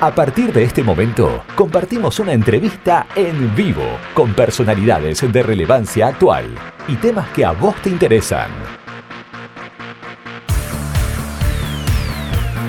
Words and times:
A 0.00 0.14
partir 0.14 0.52
de 0.52 0.62
este 0.62 0.84
momento, 0.84 1.42
compartimos 1.56 2.20
una 2.20 2.32
entrevista 2.32 3.08
en 3.16 3.52
vivo 3.56 3.98
con 4.14 4.32
personalidades 4.32 5.20
de 5.32 5.42
relevancia 5.42 6.06
actual 6.06 6.54
y 6.86 6.94
temas 6.94 7.28
que 7.30 7.44
a 7.44 7.50
vos 7.50 7.74
te 7.82 7.90
interesan. 7.90 8.48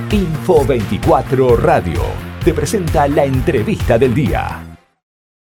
Info 0.09 0.65
24 0.65 1.55
Radio 1.57 2.01
te 2.43 2.51
presenta 2.51 3.07
la 3.07 3.25
entrevista 3.25 3.99
del 3.99 4.15
día. 4.15 4.65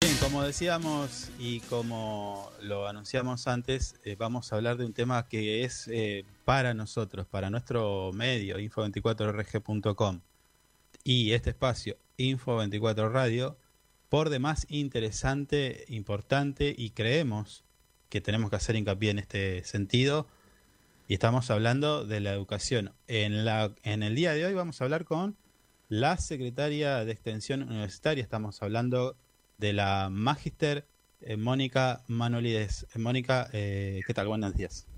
Bien, 0.00 0.16
como 0.21 0.43
decíamos 0.43 1.30
y 1.39 1.61
como 1.61 2.50
lo 2.62 2.89
anunciamos 2.89 3.46
antes, 3.46 3.95
eh, 4.03 4.16
vamos 4.18 4.53
a 4.53 4.57
hablar 4.57 4.77
de 4.77 4.87
un 4.87 4.93
tema 4.93 5.29
que 5.29 5.62
es 5.62 5.87
eh, 5.87 6.25
para 6.45 6.75
nosotros, 6.75 7.29
para 7.29 7.48
nuestro 7.48 8.11
medio, 8.12 8.59
info24rg.com 8.59 10.21
y 11.07 11.34
este 11.34 11.50
espacio 11.50 11.96
Info24 12.18 13.12
Radio, 13.12 13.57
por 14.08 14.29
demás 14.29 14.67
interesante, 14.68 15.85
importante 15.86 16.75
y 16.76 16.90
creemos 16.90 17.64
que 18.08 18.21
tenemos 18.21 18.50
que 18.50 18.57
hacer 18.57 18.75
hincapié 18.75 19.11
en 19.11 19.21
este 19.21 19.62
sentido. 19.62 20.26
Y 21.07 21.14
estamos 21.14 21.48
hablando 21.53 22.04
de 22.04 22.18
la 22.18 22.32
educación. 22.32 22.93
En, 23.07 23.45
la, 23.45 23.72
en 23.84 24.03
el 24.03 24.17
día 24.17 24.32
de 24.32 24.46
hoy 24.46 24.54
vamos 24.54 24.81
a 24.81 24.84
hablar 24.84 25.04
con 25.04 25.36
la 25.89 26.17
secretaria 26.17 27.04
de 27.04 27.12
Extensión 27.12 27.62
Universitaria. 27.62 28.20
Estamos 28.20 28.61
hablando 28.61 29.17
de 29.59 29.75
la 29.75 30.09
Magister 30.11 30.89
eh, 31.20 31.36
Mónica 31.36 32.03
Manolides. 32.09 32.84
Eh, 32.92 32.98
Mónica, 32.98 33.48
eh, 33.53 34.00
¿qué 34.05 34.12
tal? 34.12 34.27
Buenos 34.27 34.56
días. 34.56 34.89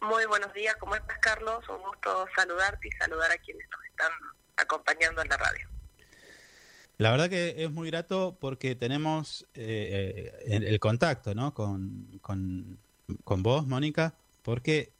Muy 0.00 0.26
buenos 0.26 0.52
días, 0.54 0.74
¿cómo 0.80 0.96
estás 0.96 1.18
Carlos? 1.18 1.64
Un 1.68 1.82
gusto 1.82 2.26
saludarte 2.34 2.88
y 2.88 2.90
saludar 2.92 3.30
a 3.30 3.38
quienes 3.38 3.64
nos 3.70 3.84
están 3.84 4.10
acompañando 4.56 5.22
en 5.22 5.28
la 5.28 5.36
radio. 5.36 5.68
La 6.98 7.10
verdad 7.10 7.28
que 7.28 7.62
es 7.62 7.70
muy 7.70 7.90
grato 7.90 8.38
porque 8.40 8.74
tenemos 8.74 9.46
eh, 9.54 10.32
eh, 10.46 10.60
el, 10.66 10.80
contacto 10.80 11.34
¿no? 11.34 11.52
con, 11.52 12.20
con, 12.22 13.42
vos, 13.42 13.66
Mónica, 13.66 14.14
porque 14.42 14.92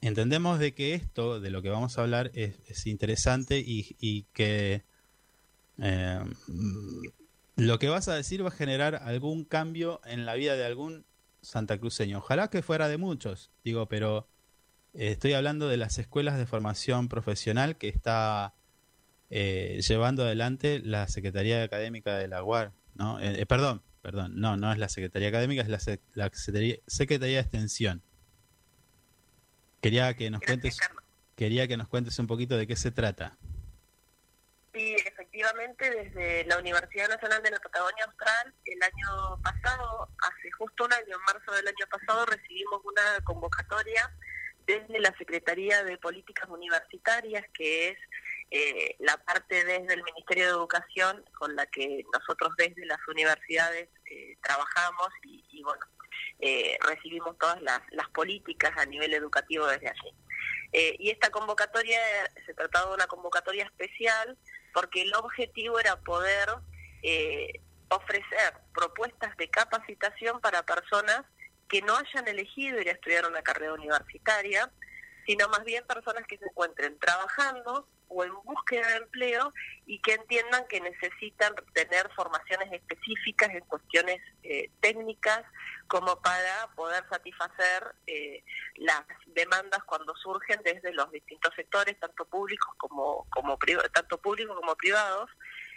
entendemos 0.00 0.58
de 0.58 0.74
que 0.74 0.94
esto, 0.94 1.40
de 1.40 1.50
lo 1.50 1.62
que 1.62 1.70
vamos 1.70 1.96
a 1.96 2.02
hablar, 2.02 2.32
es, 2.34 2.86
interesante 2.86 3.62
y, 3.64 4.24
que 4.32 4.84
eh, 5.78 6.24
lo 7.54 7.78
que 7.78 7.88
vas 7.88 8.08
a 8.08 8.14
decir 8.14 8.44
va 8.44 8.48
a 8.48 8.52
generar 8.52 8.96
algún 8.96 9.44
cambio 9.44 10.00
en 10.04 10.26
la 10.26 10.34
vida 10.34 10.56
de 10.56 10.66
algún 10.66 11.06
santacruceño. 11.42 12.18
Ojalá 12.18 12.50
que 12.50 12.62
fuera 12.62 12.88
de 12.88 12.98
muchos, 12.98 13.52
digo, 13.62 13.86
pero 13.86 14.26
estoy 14.98 15.34
hablando 15.34 15.68
de 15.68 15.76
las 15.76 15.98
escuelas 15.98 16.38
de 16.38 16.46
formación 16.46 17.08
profesional 17.08 17.76
que 17.76 17.88
está 17.88 18.54
eh, 19.30 19.80
llevando 19.86 20.24
adelante 20.24 20.80
la 20.82 21.08
Secretaría 21.08 21.62
Académica 21.62 22.16
de 22.16 22.28
la 22.28 22.42
UAR. 22.42 22.72
¿no? 22.94 23.20
Eh, 23.20 23.42
eh, 23.42 23.46
perdón, 23.46 23.82
perdón, 24.02 24.40
no, 24.40 24.56
no 24.56 24.72
es 24.72 24.78
la 24.78 24.88
Secretaría 24.88 25.28
Académica, 25.28 25.62
es 25.62 25.68
la, 25.68 26.30
Secretaría, 26.30 27.36
de 27.36 27.38
Extensión. 27.40 28.02
Quería 29.80 30.14
que 30.14 30.30
nos 30.30 30.40
cuentes, 30.40 30.78
quería 31.36 31.68
que 31.68 31.76
nos 31.76 31.88
cuentes 31.88 32.18
un 32.18 32.26
poquito 32.26 32.56
de 32.56 32.66
qué 32.66 32.76
se 32.76 32.90
trata. 32.90 33.36
Sí, 34.72 34.94
efectivamente, 35.06 35.90
desde 35.90 36.44
la 36.44 36.58
Universidad 36.58 37.08
Nacional 37.08 37.42
de 37.42 37.50
la 37.50 37.58
Patagonia 37.58 38.04
Austral, 38.04 38.54
el 38.64 38.82
año 38.82 39.42
pasado, 39.42 40.08
hace 40.20 40.50
justo 40.50 40.84
un 40.84 40.92
año, 40.92 41.16
en 41.16 41.22
marzo 41.22 41.52
del 41.52 41.66
año 41.66 41.86
pasado, 41.90 42.26
recibimos 42.26 42.82
una 42.84 43.24
convocatoria 43.24 44.12
desde 44.66 44.98
la 45.00 45.16
Secretaría 45.16 45.84
de 45.84 45.96
Políticas 45.98 46.48
Universitarias, 46.48 47.44
que 47.52 47.90
es 47.90 47.98
eh, 48.50 48.96
la 49.00 49.16
parte 49.16 49.64
desde 49.64 49.94
el 49.94 50.02
Ministerio 50.02 50.44
de 50.44 50.50
Educación 50.50 51.24
con 51.38 51.56
la 51.56 51.66
que 51.66 52.04
nosotros 52.12 52.52
desde 52.56 52.84
las 52.86 52.98
universidades 53.08 53.88
eh, 54.10 54.36
trabajamos 54.42 55.08
y, 55.22 55.62
bueno, 55.62 55.84
eh, 56.40 56.76
recibimos 56.86 57.36
todas 57.38 57.60
las, 57.62 57.80
las, 57.90 58.08
políticas 58.10 58.72
a 58.76 58.86
nivel 58.86 59.14
educativo 59.14 59.66
desde 59.66 59.88
allí. 59.88 60.14
y 60.72 61.10
esta 61.10 61.30
convocatoria 61.30 61.98
se 62.44 62.54
trataba 62.54 62.88
de 62.90 62.94
una 62.94 63.06
convocatoria 63.06 63.64
especial 63.64 64.36
porque 64.72 65.02
el 65.02 65.14
objetivo 65.14 65.80
era 65.80 65.96
poder 65.96 66.48
ofrecer 67.88 68.54
propuestas 68.74 69.36
de 69.36 69.48
capacitación 69.48 70.40
para 70.40 70.64
personas 70.64 71.24
que 71.68 71.82
no 71.82 71.96
hayan 71.96 72.28
elegido 72.28 72.80
ir 72.80 72.88
a 72.88 72.92
estudiar 72.92 73.26
una 73.26 73.42
carrera 73.42 73.74
universitaria, 73.74 74.70
sino 75.26 75.48
más 75.48 75.64
bien 75.64 75.84
personas 75.86 76.26
que 76.26 76.38
se 76.38 76.44
encuentren 76.44 76.98
trabajando 76.98 77.88
o 78.08 78.24
en 78.24 78.32
búsqueda 78.44 78.88
de 78.88 78.96
empleo 78.98 79.52
y 79.84 80.00
que 80.00 80.14
entiendan 80.14 80.66
que 80.68 80.80
necesitan 80.80 81.54
tener 81.72 82.08
formaciones 82.14 82.72
específicas 82.72 83.50
en 83.50 83.60
cuestiones 83.60 84.20
eh, 84.42 84.70
técnicas 84.80 85.42
como 85.88 86.20
para 86.20 86.68
poder 86.74 87.04
satisfacer 87.08 87.94
eh, 88.06 88.44
las 88.76 89.04
demandas 89.26 89.82
cuando 89.84 90.14
surgen 90.16 90.60
desde 90.64 90.92
los 90.92 91.10
distintos 91.10 91.54
sectores, 91.54 91.98
tanto 91.98 92.24
públicos 92.26 92.74
como, 92.76 93.26
como 93.30 93.58
tanto 93.92 94.18
públicos 94.18 94.56
como 94.56 94.74
privados, 94.76 95.30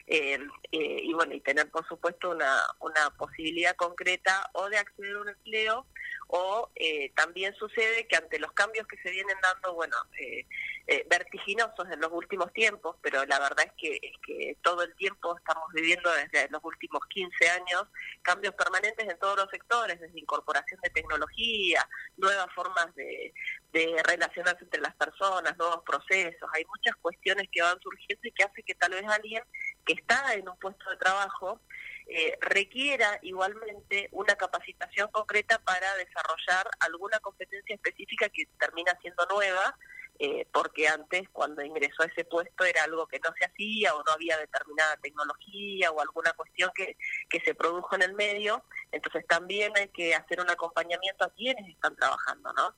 eh, 0.09 0.39
eh, 0.71 1.01
y 1.03 1.13
bueno, 1.13 1.35
y 1.35 1.41
tener 1.41 1.69
por 1.69 1.87
supuesto 1.87 2.31
una, 2.31 2.61
una 2.79 3.11
posibilidad 3.17 3.75
concreta 3.75 4.49
o 4.53 4.67
de 4.67 4.77
acceder 4.77 5.15
a 5.15 5.21
un 5.21 5.29
empleo 5.29 5.85
o 6.31 6.69
eh, 6.75 7.11
también 7.15 7.55
sucede 7.55 8.05
que 8.07 8.15
ante 8.15 8.37
los 8.37 8.51
cambios 8.51 8.85
que 8.85 8.97
se 8.97 9.09
vienen 9.09 9.35
dando, 9.41 9.73
bueno, 9.73 9.95
eh, 10.19 10.45
eh, 10.85 11.03
vertiginosos 11.09 11.89
en 11.91 11.99
los 11.99 12.11
últimos 12.11 12.53
tiempos, 12.53 12.97
pero 13.01 13.25
la 13.25 13.39
verdad 13.39 13.65
es 13.65 13.71
que, 13.75 13.95
es 13.95 14.15
que 14.23 14.55
todo 14.61 14.83
el 14.83 14.95
tiempo 14.95 15.35
estamos 15.35 15.71
viviendo 15.73 16.07
desde 16.11 16.47
los 16.51 16.63
últimos 16.63 17.01
15 17.09 17.49
años 17.49 17.83
cambios 18.21 18.53
permanentes 18.53 19.09
en 19.09 19.17
todos 19.17 19.37
los 19.37 19.49
sectores, 19.49 19.99
desde 19.99 20.19
incorporación 20.19 20.79
de 20.83 20.91
tecnología, 20.91 21.89
nuevas 22.17 22.53
formas 22.53 22.93
de, 22.93 23.33
de 23.71 23.99
relacionarse 24.03 24.65
entre 24.65 24.81
las 24.81 24.93
personas, 24.95 25.57
nuevos 25.57 25.81
procesos, 25.83 26.47
hay 26.53 26.63
muchas 26.65 26.95
cuestiones 26.97 27.49
que 27.51 27.63
van 27.63 27.79
surgiendo 27.81 28.27
y 28.27 28.31
que 28.31 28.43
hace 28.43 28.61
que 28.61 28.75
tal 28.75 28.91
vez 28.91 29.03
alguien 29.07 29.41
que 29.89 29.93
está 29.93 30.35
en 30.35 30.47
un 30.47 30.55
puesto 30.59 30.87
de 30.87 30.97
trabajo 30.97 31.59
eh, 32.05 32.37
requiera 32.41 33.17
igualmente 33.23 34.07
una 34.11 34.35
capacitación 34.35 35.09
concreta 35.11 35.57
para 35.59 35.95
desarrollar 35.95 36.69
alguna 36.79 37.19
competencia 37.19 37.73
específica 37.73 38.29
que 38.29 38.45
termina 38.59 38.95
siendo 39.01 39.25
nueva, 39.25 39.75
eh, 40.19 40.45
porque 40.51 40.87
antes 40.87 41.27
cuando 41.31 41.63
ingresó 41.63 42.03
a 42.03 42.05
ese 42.05 42.23
puesto 42.23 42.65
era 42.65 42.83
algo 42.83 43.07
que 43.07 43.19
no 43.19 43.33
se 43.35 43.45
hacía 43.45 43.95
o 43.95 44.03
no 44.03 44.11
había 44.11 44.37
determinada 44.37 44.95
tecnología 44.97 45.89
o 45.89 46.01
alguna 46.01 46.33
cuestión 46.33 46.69
que, 46.75 46.95
que 47.27 47.39
se 47.39 47.55
produjo 47.55 47.95
en 47.95 48.03
el 48.03 48.13
medio, 48.13 48.63
entonces 48.91 49.25
también 49.25 49.73
hay 49.75 49.87
que 49.87 50.13
hacer 50.13 50.39
un 50.39 50.51
acompañamiento 50.51 51.25
a 51.25 51.33
quienes 51.33 51.67
están 51.67 51.95
trabajando, 51.95 52.53
¿no? 52.53 52.75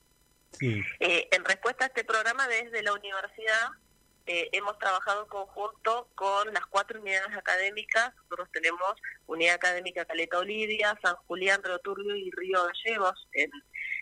Sí. 0.53 0.81
Eh, 1.01 1.27
en 1.31 1.43
respuesta 1.43 1.85
a 1.85 1.87
este 1.87 2.05
programa 2.05 2.47
desde 2.47 2.83
la 2.83 2.93
universidad 2.93 3.69
eh, 4.33 4.47
hemos 4.53 4.79
trabajado 4.79 5.23
en 5.23 5.27
conjunto 5.27 6.07
con 6.15 6.53
las 6.53 6.65
cuatro 6.67 7.01
unidades 7.01 7.35
académicas. 7.35 8.13
Nosotros 8.15 8.47
tenemos 8.53 8.93
Unidad 9.27 9.55
Académica 9.55 10.05
Caleta 10.05 10.39
Olivia, 10.39 10.97
San 11.03 11.17
Julián, 11.27 11.61
Río 11.61 11.79
Turbio 11.79 12.15
y 12.15 12.31
Río 12.31 12.59
Gallegos 12.65 13.27
en, 13.33 13.51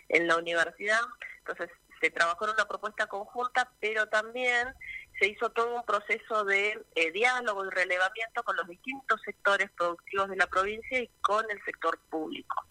en 0.08 0.28
la 0.28 0.36
universidad. 0.36 1.00
Entonces, 1.38 1.68
se 2.00 2.10
trabajó 2.10 2.44
en 2.44 2.52
una 2.52 2.68
propuesta 2.68 3.08
conjunta, 3.08 3.72
pero 3.80 4.06
también 4.06 4.72
se 5.18 5.26
hizo 5.26 5.50
todo 5.50 5.74
un 5.74 5.84
proceso 5.84 6.44
de 6.44 6.80
eh, 6.94 7.10
diálogo 7.10 7.66
y 7.66 7.70
relevamiento 7.70 8.44
con 8.44 8.56
los 8.56 8.68
distintos 8.68 9.20
sectores 9.22 9.68
productivos 9.72 10.28
de 10.28 10.36
la 10.36 10.46
provincia 10.46 11.00
y 11.00 11.10
con 11.22 11.44
el 11.50 11.60
sector 11.64 11.98
público. 12.08 12.64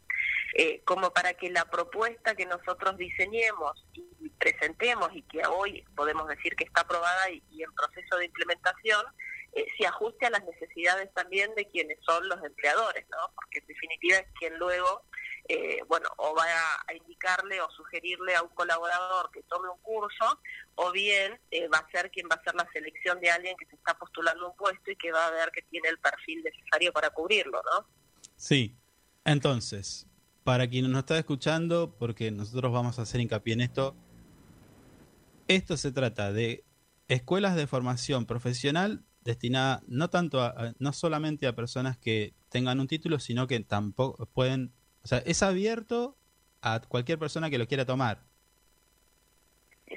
Eh, 0.53 0.81
como 0.83 1.11
para 1.11 1.33
que 1.33 1.49
la 1.51 1.65
propuesta 1.65 2.35
que 2.35 2.45
nosotros 2.45 2.97
diseñemos 2.97 3.85
y 3.93 4.29
presentemos 4.29 5.09
y 5.13 5.21
que 5.23 5.45
hoy 5.45 5.83
podemos 5.95 6.27
decir 6.27 6.55
que 6.55 6.63
está 6.63 6.81
aprobada 6.81 7.29
y, 7.29 7.61
en 7.61 7.71
proceso 7.73 8.17
de 8.17 8.25
implementación, 8.25 9.05
eh, 9.53 9.65
se 9.77 9.85
ajuste 9.85 10.25
a 10.25 10.31
las 10.31 10.43
necesidades 10.45 11.13
también 11.13 11.53
de 11.55 11.65
quienes 11.67 11.97
son 12.03 12.27
los 12.27 12.43
empleadores, 12.43 13.05
¿no? 13.09 13.31
Porque 13.35 13.59
en 13.59 13.67
definitiva 13.67 14.17
es 14.17 14.27
quien 14.39 14.57
luego, 14.57 15.03
eh, 15.47 15.81
bueno, 15.87 16.09
o 16.17 16.35
va 16.35 16.45
a, 16.87 16.93
indicarle 16.93 17.61
o 17.61 17.69
sugerirle 17.71 18.35
a 18.35 18.41
un 18.41 18.49
colaborador 18.49 19.29
que 19.31 19.43
tome 19.43 19.69
un 19.69 19.79
curso, 19.81 20.39
o 20.75 20.91
bien 20.91 21.39
va 21.71 21.79
a 21.79 21.91
ser 21.91 22.09
quien 22.09 22.27
va 22.27 22.35
a 22.35 22.39
hacer 22.39 22.55
la 22.55 22.67
selección 22.71 23.19
de 23.19 23.29
alguien 23.29 23.55
que 23.57 23.65
se 23.65 23.75
está 23.75 23.95
postulando 23.95 24.49
un 24.49 24.55
puesto 24.55 24.91
y 24.91 24.95
que 24.95 25.11
va 25.11 25.27
a 25.27 25.31
ver 25.31 25.51
que 25.51 25.61
tiene 25.63 25.89
el 25.89 25.99
perfil 25.99 26.43
necesario 26.43 26.91
para 26.91 27.11
cubrirlo, 27.11 27.61
¿no? 27.71 27.87
Sí. 28.35 28.75
Entonces, 29.25 30.08
para 30.49 30.67
quien 30.67 30.89
nos 30.91 31.01
está 31.01 31.15
escuchando, 31.15 31.95
porque 31.99 32.31
nosotros 32.31 32.73
vamos 32.73 32.97
a 32.97 33.03
hacer 33.03 33.21
hincapié 33.21 33.53
en 33.53 33.61
esto, 33.61 33.95
esto 35.47 35.77
se 35.77 35.91
trata 35.91 36.33
de 36.33 36.65
escuelas 37.07 37.55
de 37.55 37.67
formación 37.67 38.25
profesional 38.25 39.05
destinada 39.21 39.83
no 39.85 40.09
tanto 40.09 40.41
a, 40.41 40.73
no 40.79 40.91
solamente 40.91 41.45
a 41.45 41.55
personas 41.55 41.99
que 41.99 42.33
tengan 42.49 42.79
un 42.79 42.87
título, 42.87 43.19
sino 43.19 43.45
que 43.45 43.59
tampoco 43.59 44.25
pueden, 44.25 44.73
o 45.03 45.07
sea, 45.07 45.19
es 45.19 45.43
abierto 45.43 46.17
a 46.61 46.79
cualquier 46.79 47.19
persona 47.19 47.51
que 47.51 47.59
lo 47.59 47.67
quiera 47.67 47.85
tomar. 47.85 48.25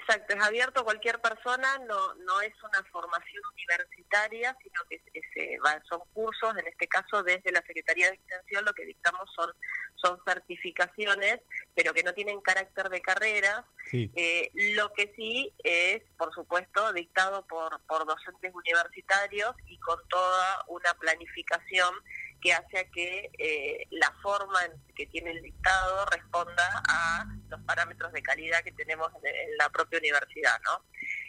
Exacto, 0.03 0.35
es 0.35 0.43
abierto 0.43 0.81
a 0.81 0.85
cualquier 0.85 1.21
persona, 1.21 1.79
no, 1.87 2.15
no 2.15 2.41
es 2.41 2.53
una 2.63 2.83
formación 2.91 3.43
universitaria, 3.55 4.57
sino 4.63 4.81
que 4.91 5.01
se, 5.33 5.59
son 5.89 6.01
cursos, 6.13 6.57
en 6.59 6.67
este 6.67 6.89
caso 6.89 7.23
desde 7.23 7.53
la 7.53 7.63
Secretaría 7.63 8.09
de 8.09 8.15
Extensión 8.15 8.65
lo 8.65 8.73
que 8.73 8.85
dictamos 8.85 9.31
son, 9.35 9.51
son 9.95 10.19
certificaciones, 10.25 11.41
pero 11.75 11.95
que 11.95 12.03
no 12.03 12.13
tienen 12.15 12.41
carácter 12.41 12.89
de 12.89 13.01
carrera. 13.01 13.65
Eh, 13.93 14.51
lo 14.75 14.93
que 14.93 15.13
sí 15.15 15.53
es, 15.63 16.03
por 16.17 16.33
supuesto, 16.35 16.93
dictado 16.93 17.47
por, 17.47 17.81
por 17.87 18.07
docentes 18.07 18.53
universitarios 18.55 19.55
y 19.67 19.79
con 19.79 19.99
toda 20.09 20.65
una 20.69 20.95
planificación 20.95 21.95
que 22.43 22.53
hace 22.53 22.91
que 22.91 23.31
eh, 23.39 23.87
la 23.91 24.13
forma 24.21 24.59
que 24.97 25.07
tiene 25.07 25.31
el 25.31 25.43
dictado 25.43 26.05
responda 26.07 26.83
a 26.89 27.25
los 27.49 27.61
parámetros 27.63 28.13
de 28.13 28.23
calidad 28.23 28.65
que 28.65 28.73
tenemos 28.73 29.11
en, 29.23 29.57
la 29.57 29.71
propia 29.71 30.01
universidad, 30.01 30.61
¿no? 30.65 30.85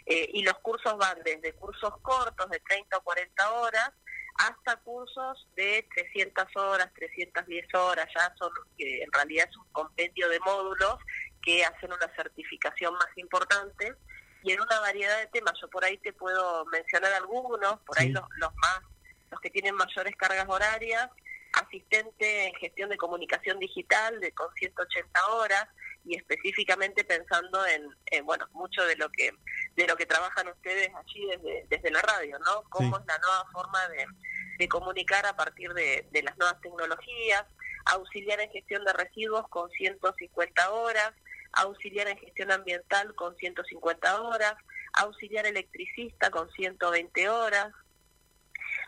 Eh, 0.06 0.28
y 0.34 0.42
los 0.42 0.58
cursos 0.58 0.98
van 0.98 1.22
desde 1.24 1.54
cursos 1.54 1.94
cortos 2.02 2.50
de 2.50 2.58
30 2.60 2.98
o 2.98 3.02
40 3.02 3.52
horas 3.52 3.90
hasta 4.36 4.76
cursos 4.78 5.48
de 5.54 5.86
300 5.94 6.56
horas, 6.56 6.92
310 6.94 7.74
horas, 7.74 8.08
ya 8.14 8.34
son, 8.36 8.50
que 8.76 9.02
en 9.02 9.12
realidad 9.12 9.46
es 9.48 9.56
un 9.56 9.70
compendio 9.70 10.28
de 10.28 10.40
módulos 10.40 10.96
que 11.40 11.64
hacen 11.64 11.92
una 11.92 12.12
certificación 12.16 12.92
más 12.94 13.16
importante 13.16 13.94
y 14.42 14.50
en 14.50 14.60
una 14.60 14.80
variedad 14.80 15.18
de 15.18 15.28
temas. 15.28 15.54
Yo 15.60 15.70
por 15.70 15.84
ahí 15.84 15.96
te 15.98 16.12
puedo 16.12 16.64
mencionar 16.66 17.12
algunos, 17.12 17.78
por 17.86 17.98
ahí 18.00 18.08
los, 18.08 18.24
los 18.38 18.52
más 18.56 18.80
los 19.34 19.40
que 19.40 19.50
tienen 19.50 19.74
mayores 19.74 20.14
cargas 20.16 20.46
horarias, 20.48 21.10
asistente 21.54 22.46
en 22.46 22.54
gestión 22.54 22.88
de 22.88 22.96
comunicación 22.96 23.58
digital 23.58 24.20
de 24.20 24.32
con 24.32 24.52
180 24.54 25.26
horas 25.26 25.66
y 26.04 26.16
específicamente 26.16 27.04
pensando 27.04 27.60
en, 27.66 28.24
bueno 28.24 28.46
mucho 28.52 28.84
de 28.84 28.96
lo 28.96 29.08
que 29.10 29.30
de 29.74 29.86
lo 29.86 29.96
que 29.96 30.06
trabajan 30.06 30.48
ustedes 30.48 30.90
allí 30.94 31.26
desde, 31.26 31.66
desde 31.68 31.90
la 31.90 32.02
radio 32.02 32.38
no 32.40 32.62
cómo 32.68 32.98
es 32.98 33.06
la 33.06 33.18
nueva 33.18 33.46
forma 33.52 33.88
de, 33.88 34.06
de 34.58 34.68
comunicar 34.68 35.24
a 35.26 35.36
partir 35.36 35.72
de, 35.74 36.06
de, 36.10 36.22
las 36.22 36.36
nuevas 36.38 36.60
tecnologías 36.60 37.44
auxiliar 37.86 38.40
en 38.40 38.50
gestión 38.50 38.84
de 38.84 38.92
residuos 38.92 39.48
con 39.48 39.70
150 39.70 40.70
horas 40.70 41.12
auxiliar 41.52 42.08
en 42.08 42.18
gestión 42.18 42.50
ambiental 42.50 43.14
con 43.14 43.36
150 43.36 44.22
horas 44.22 44.54
auxiliar 44.94 45.46
electricista 45.46 46.30
con 46.30 46.50
120 46.50 47.28
horas 47.28 47.72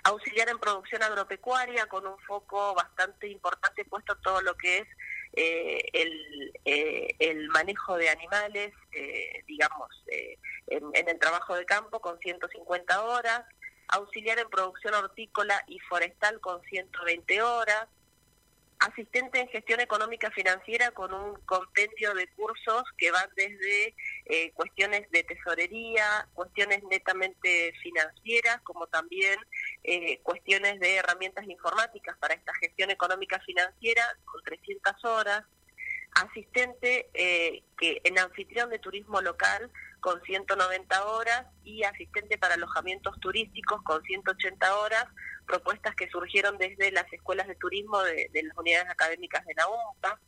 auxiliar 0.06 0.48
en 0.48 0.58
producción 0.58 1.02
agropecuaria 1.02 1.86
con 1.86 2.06
un 2.06 2.18
foco 2.20 2.74
bastante 2.74 3.28
importante 3.28 3.84
puesto 3.84 4.16
todo 4.16 4.40
lo 4.40 4.54
que 4.54 4.78
es 4.78 4.88
eh, 5.32 5.84
el, 5.92 6.52
eh, 6.64 7.14
el, 7.18 7.48
manejo 7.48 7.96
de 7.96 8.08
animales, 8.08 8.72
eh, 8.92 9.42
digamos, 9.46 9.90
en, 10.68 10.92
el 10.94 11.18
trabajo 11.18 11.54
de 11.56 11.66
campo 11.66 12.00
con 12.00 12.18
150 12.18 13.02
horas, 13.02 13.42
auxiliar 13.88 14.38
en 14.38 14.48
producción 14.48 14.94
hortícola 14.94 15.62
y 15.66 15.78
forestal 15.80 16.40
con 16.40 16.62
120 16.62 17.42
horas, 17.42 17.86
asistente 18.78 19.40
en 19.40 19.48
gestión 19.48 19.80
económica 19.80 20.30
financiera 20.30 20.90
con 20.90 21.12
un 21.12 21.34
compendio 21.46 22.14
de 22.14 22.28
cursos 22.28 22.82
que 22.98 23.10
van 23.10 23.28
desde 23.34 23.94
eh, 24.26 24.52
cuestiones 24.52 25.10
de 25.10 25.22
tesorería, 25.24 26.28
cuestiones 26.34 26.82
netamente 26.84 27.72
financieras, 27.82 28.60
como 28.62 28.86
también 28.86 29.38
eh, 29.84 30.20
cuestiones 30.22 30.78
de 30.80 30.96
herramientas 30.96 31.46
informáticas 31.48 32.16
para 32.18 32.34
esta 32.34 32.52
gestión 32.60 32.90
económica 32.90 33.40
financiera 33.40 34.02
con 34.24 34.42
300 34.42 35.04
horas, 35.04 35.44
asistente 36.12 37.08
eh, 37.14 37.62
que 37.78 38.00
en 38.04 38.18
anfitrión 38.18 38.70
de 38.70 38.78
turismo 38.78 39.20
local 39.20 39.70
con 40.00 40.22
190 40.22 41.04
horas 41.04 41.46
y 41.64 41.82
asistente 41.82 42.38
para 42.38 42.54
alojamientos 42.54 43.18
turísticos 43.20 43.82
con 43.82 44.02
180 44.02 44.76
horas, 44.78 45.04
propuestas 45.46 45.94
que 45.94 46.08
surgieron 46.08 46.58
desde 46.58 46.90
las 46.92 47.10
escuelas 47.12 47.48
de 47.48 47.54
turismo 47.54 48.02
de, 48.02 48.28
las 48.32 48.56
unidades 48.56 48.90
académicas 48.90 49.44
de 49.46 49.54
la 49.54 49.66
UNPA. 49.68 50.20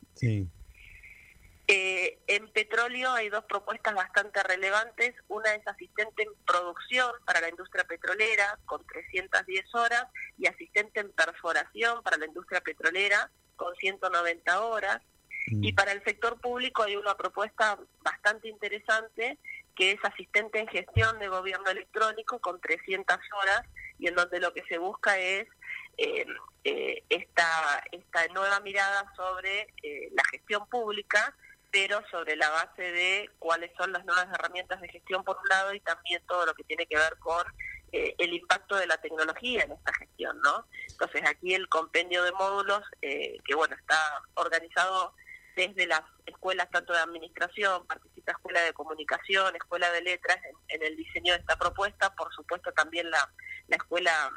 Eh, 1.71 2.17
en 2.25 2.47
petróleo 2.47 3.11
hay 3.11 3.29
dos 3.29 3.43
propuestas 3.45 3.93
bastante 3.93 4.41
relevantes. 4.41 5.13
Una 5.27 5.53
es 5.53 5.67
asistente 5.67 6.23
en 6.23 6.29
producción 6.43 7.11
para 7.25 7.41
la 7.41 7.49
industria 7.49 7.83
petrolera 7.83 8.57
con 8.65 8.83
310 8.87 9.75
horas 9.75 10.05
y 10.39 10.47
asistente 10.47 10.99
en 10.99 11.11
perforación 11.11 12.01
para 12.01 12.17
la 12.17 12.25
industria 12.25 12.61
petrolera 12.61 13.29
con 13.55 13.75
190 13.75 14.61
horas. 14.61 14.99
Mm. 15.45 15.63
Y 15.63 15.73
para 15.73 15.91
el 15.91 16.03
sector 16.03 16.41
público 16.41 16.81
hay 16.81 16.95
una 16.95 17.15
propuesta 17.15 17.77
bastante 18.01 18.47
interesante 18.47 19.37
que 19.79 19.91
es 19.91 19.99
asistente 20.03 20.59
en 20.59 20.67
gestión 20.67 21.17
de 21.19 21.29
gobierno 21.29 21.69
electrónico 21.69 22.37
con 22.39 22.59
300 22.59 23.17
horas 23.41 23.61
y 23.97 24.09
en 24.09 24.15
donde 24.15 24.41
lo 24.41 24.53
que 24.53 24.61
se 24.65 24.77
busca 24.77 25.17
es 25.17 25.47
eh, 25.97 26.25
eh, 26.65 27.05
esta, 27.07 27.81
esta 27.93 28.27
nueva 28.33 28.59
mirada 28.59 29.09
sobre 29.15 29.73
eh, 29.81 30.09
la 30.11 30.23
gestión 30.31 30.67
pública, 30.67 31.33
pero 31.71 32.03
sobre 32.11 32.35
la 32.35 32.49
base 32.49 32.91
de 32.91 33.29
cuáles 33.39 33.71
son 33.77 33.93
las 33.93 34.03
nuevas 34.03 34.27
herramientas 34.33 34.81
de 34.81 34.89
gestión 34.89 35.23
por 35.23 35.37
un 35.37 35.47
lado 35.47 35.73
y 35.73 35.79
también 35.79 36.21
todo 36.27 36.45
lo 36.45 36.53
que 36.55 36.65
tiene 36.65 36.85
que 36.85 36.97
ver 36.97 37.17
con 37.19 37.45
el 37.91 38.33
impacto 38.33 38.75
de 38.75 38.85
la 38.85 38.97
tecnología 38.97 39.63
en 39.63 39.71
esta 39.71 39.91
gestión, 39.93 40.39
¿no? 40.41 40.67
Entonces 40.89 41.23
aquí 41.25 41.55
el 41.55 41.67
compendio 41.69 42.23
de 42.23 42.31
módulos, 42.33 42.83
que 43.01 43.55
bueno, 43.55 43.75
está 43.75 43.97
organizado 44.35 45.15
desde 45.59 45.87
las 45.87 46.03
escuelas 46.25 46.69
tanto 46.71 46.93
de 46.93 46.99
administración, 46.99 47.85
participa 47.85 48.31
Escuela 48.31 48.61
de 48.61 48.71
Comunicación, 48.71 49.53
Escuela 49.57 49.91
de 49.91 50.01
Letras 50.01 50.37
en, 50.69 50.81
el 50.81 50.95
diseño 50.95 51.33
de 51.33 51.39
esta 51.39 51.57
propuesta, 51.57 52.15
por 52.15 52.33
supuesto 52.33 52.71
también 52.71 53.11
la, 53.11 53.29
la 53.67 53.75
Escuela 53.75 54.31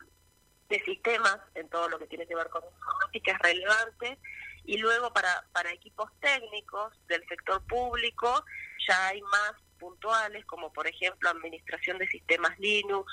de 0.69 0.81
Sistemas 0.81 1.39
en 1.55 1.69
todo 1.69 1.89
lo 1.89 2.01
que 2.01 2.09
tiene 2.09 2.27
que 2.27 2.35
ver 2.35 2.49
con 2.49 2.65
informática 2.65 3.33
es 3.33 3.39
relevante. 3.39 4.19
Y 4.65 4.79
luego 4.79 5.13
para, 5.13 5.45
para 5.53 5.73
equipos 5.73 6.11
técnicos 6.21 6.93
del 7.07 7.25
sector 7.29 7.65
público 7.67 8.45
ya 8.89 9.09
hay 9.09 9.21
más 9.23 9.53
puntuales 9.79 10.45
como 10.47 10.73
por 10.73 10.87
ejemplo 10.87 11.29
administración 11.29 11.99
de 11.99 12.07
sistemas 12.07 12.57
Linux, 12.61 13.13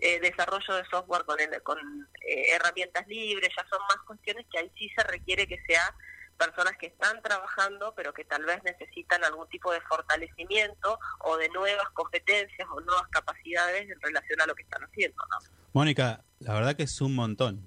eh, 0.00 0.20
desarrollo 0.20 0.74
de 0.74 0.84
software 0.90 1.24
con, 1.24 1.36
con 1.62 2.08
eh, 2.26 2.54
herramientas 2.54 3.06
libres, 3.06 3.50
ya 3.54 3.66
son 3.68 3.80
más 3.88 3.98
cuestiones 4.06 4.46
que 4.50 4.58
ahí 4.58 4.72
sí 4.78 4.90
se 4.96 5.04
requiere 5.04 5.46
que 5.46 5.62
sea 5.66 5.94
personas 6.34 6.76
que 6.78 6.86
están 6.86 7.22
trabajando 7.22 7.94
pero 7.96 8.12
que 8.12 8.24
tal 8.24 8.44
vez 8.44 8.62
necesitan 8.64 9.24
algún 9.24 9.48
tipo 9.48 9.72
de 9.72 9.80
fortalecimiento 9.82 10.98
o 11.20 11.36
de 11.36 11.48
nuevas 11.50 11.88
competencias 11.90 12.68
o 12.70 12.80
nuevas 12.80 13.08
capacidades 13.08 13.90
en 13.90 14.00
relación 14.00 14.40
a 14.40 14.46
lo 14.46 14.54
que 14.54 14.62
están 14.62 14.82
haciendo. 14.84 15.22
¿no? 15.30 15.38
Mónica, 15.72 16.24
la 16.40 16.54
verdad 16.54 16.76
que 16.76 16.84
es 16.84 17.00
un 17.00 17.14
montón. 17.14 17.64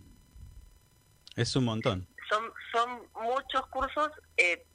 Es 1.35 1.55
un 1.55 1.65
montón. 1.65 2.07
Son, 2.29 2.51
son 2.71 3.07
muchos 3.21 3.65
cursos. 3.67 4.09
Eh, 4.37 4.65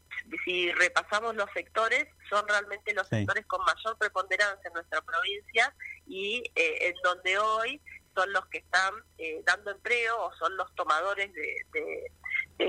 si 0.44 0.70
repasamos 0.72 1.34
los 1.34 1.50
sectores, 1.52 2.06
son 2.30 2.46
realmente 2.46 2.94
los 2.94 3.08
sectores 3.08 3.44
con 3.46 3.60
mayor 3.64 3.98
preponderancia 3.98 4.68
en 4.68 4.74
nuestra 4.74 5.00
provincia 5.02 5.74
y 6.06 6.42
eh, 6.54 6.88
en 6.88 6.94
donde 7.02 7.38
hoy 7.38 7.80
son 8.14 8.32
los 8.32 8.46
que 8.46 8.58
están 8.58 8.94
eh, 9.18 9.42
dando 9.44 9.70
empleo 9.70 10.22
o 10.22 10.34
son 10.36 10.56
los 10.56 10.72
tomadores 10.74 11.32
de, 11.32 12.12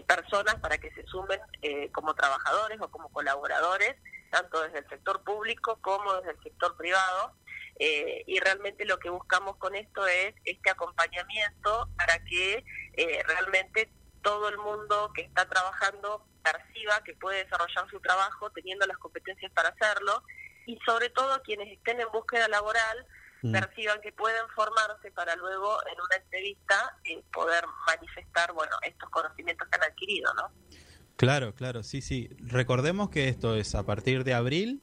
personas 0.01 0.55
para 0.55 0.77
que 0.77 0.91
se 0.91 1.05
sumen 1.05 1.39
eh, 1.61 1.91
como 1.91 2.15
trabajadores 2.15 2.79
o 2.81 2.89
como 2.89 3.09
colaboradores, 3.11 3.95
tanto 4.31 4.61
desde 4.61 4.79
el 4.79 4.89
sector 4.89 5.23
público 5.23 5.77
como 5.81 6.13
desde 6.15 6.31
el 6.31 6.43
sector 6.43 6.75
privado. 6.77 7.35
Eh, 7.79 8.23
y 8.27 8.39
realmente 8.39 8.85
lo 8.85 8.99
que 8.99 9.09
buscamos 9.09 9.57
con 9.57 9.75
esto 9.75 10.05
es 10.07 10.35
este 10.45 10.69
acompañamiento 10.69 11.89
para 11.97 12.23
que 12.23 12.63
realmente 13.25 13.91
todo 14.21 14.47
el 14.49 14.57
mundo 14.57 15.11
que 15.15 15.23
está 15.23 15.49
trabajando 15.49 16.25
perciba 16.43 17.03
que 17.03 17.15
puede 17.15 17.43
desarrollar 17.43 17.89
su 17.89 17.99
trabajo 17.99 18.51
teniendo 18.51 18.85
las 18.85 18.97
competencias 18.97 19.51
para 19.53 19.69
hacerlo 19.69 20.23
y 20.65 20.77
sobre 20.85 21.09
todo 21.09 21.41
quienes 21.43 21.71
estén 21.71 21.99
en 21.99 22.11
búsqueda 22.11 22.47
laboral. 22.47 23.05
Perciban 23.51 23.99
que 24.01 24.11
pueden 24.13 24.47
formarse 24.55 25.11
para 25.11 25.35
luego 25.35 25.77
en 25.87 25.99
una 25.99 26.15
entrevista 26.15 26.97
eh, 27.03 27.21
poder 27.31 27.65
manifestar 27.85 28.53
bueno 28.53 28.75
estos 28.81 29.09
conocimientos 29.09 29.67
que 29.67 29.75
han 29.75 29.83
adquirido 29.83 30.33
no 30.33 30.51
claro 31.17 31.53
claro 31.53 31.83
sí 31.83 32.01
sí. 32.01 32.29
Recordemos 32.39 33.09
que 33.09 33.27
esto 33.27 33.55
es 33.55 33.75
a 33.75 33.83
partir 33.83 34.23
de 34.23 34.33
abril 34.33 34.81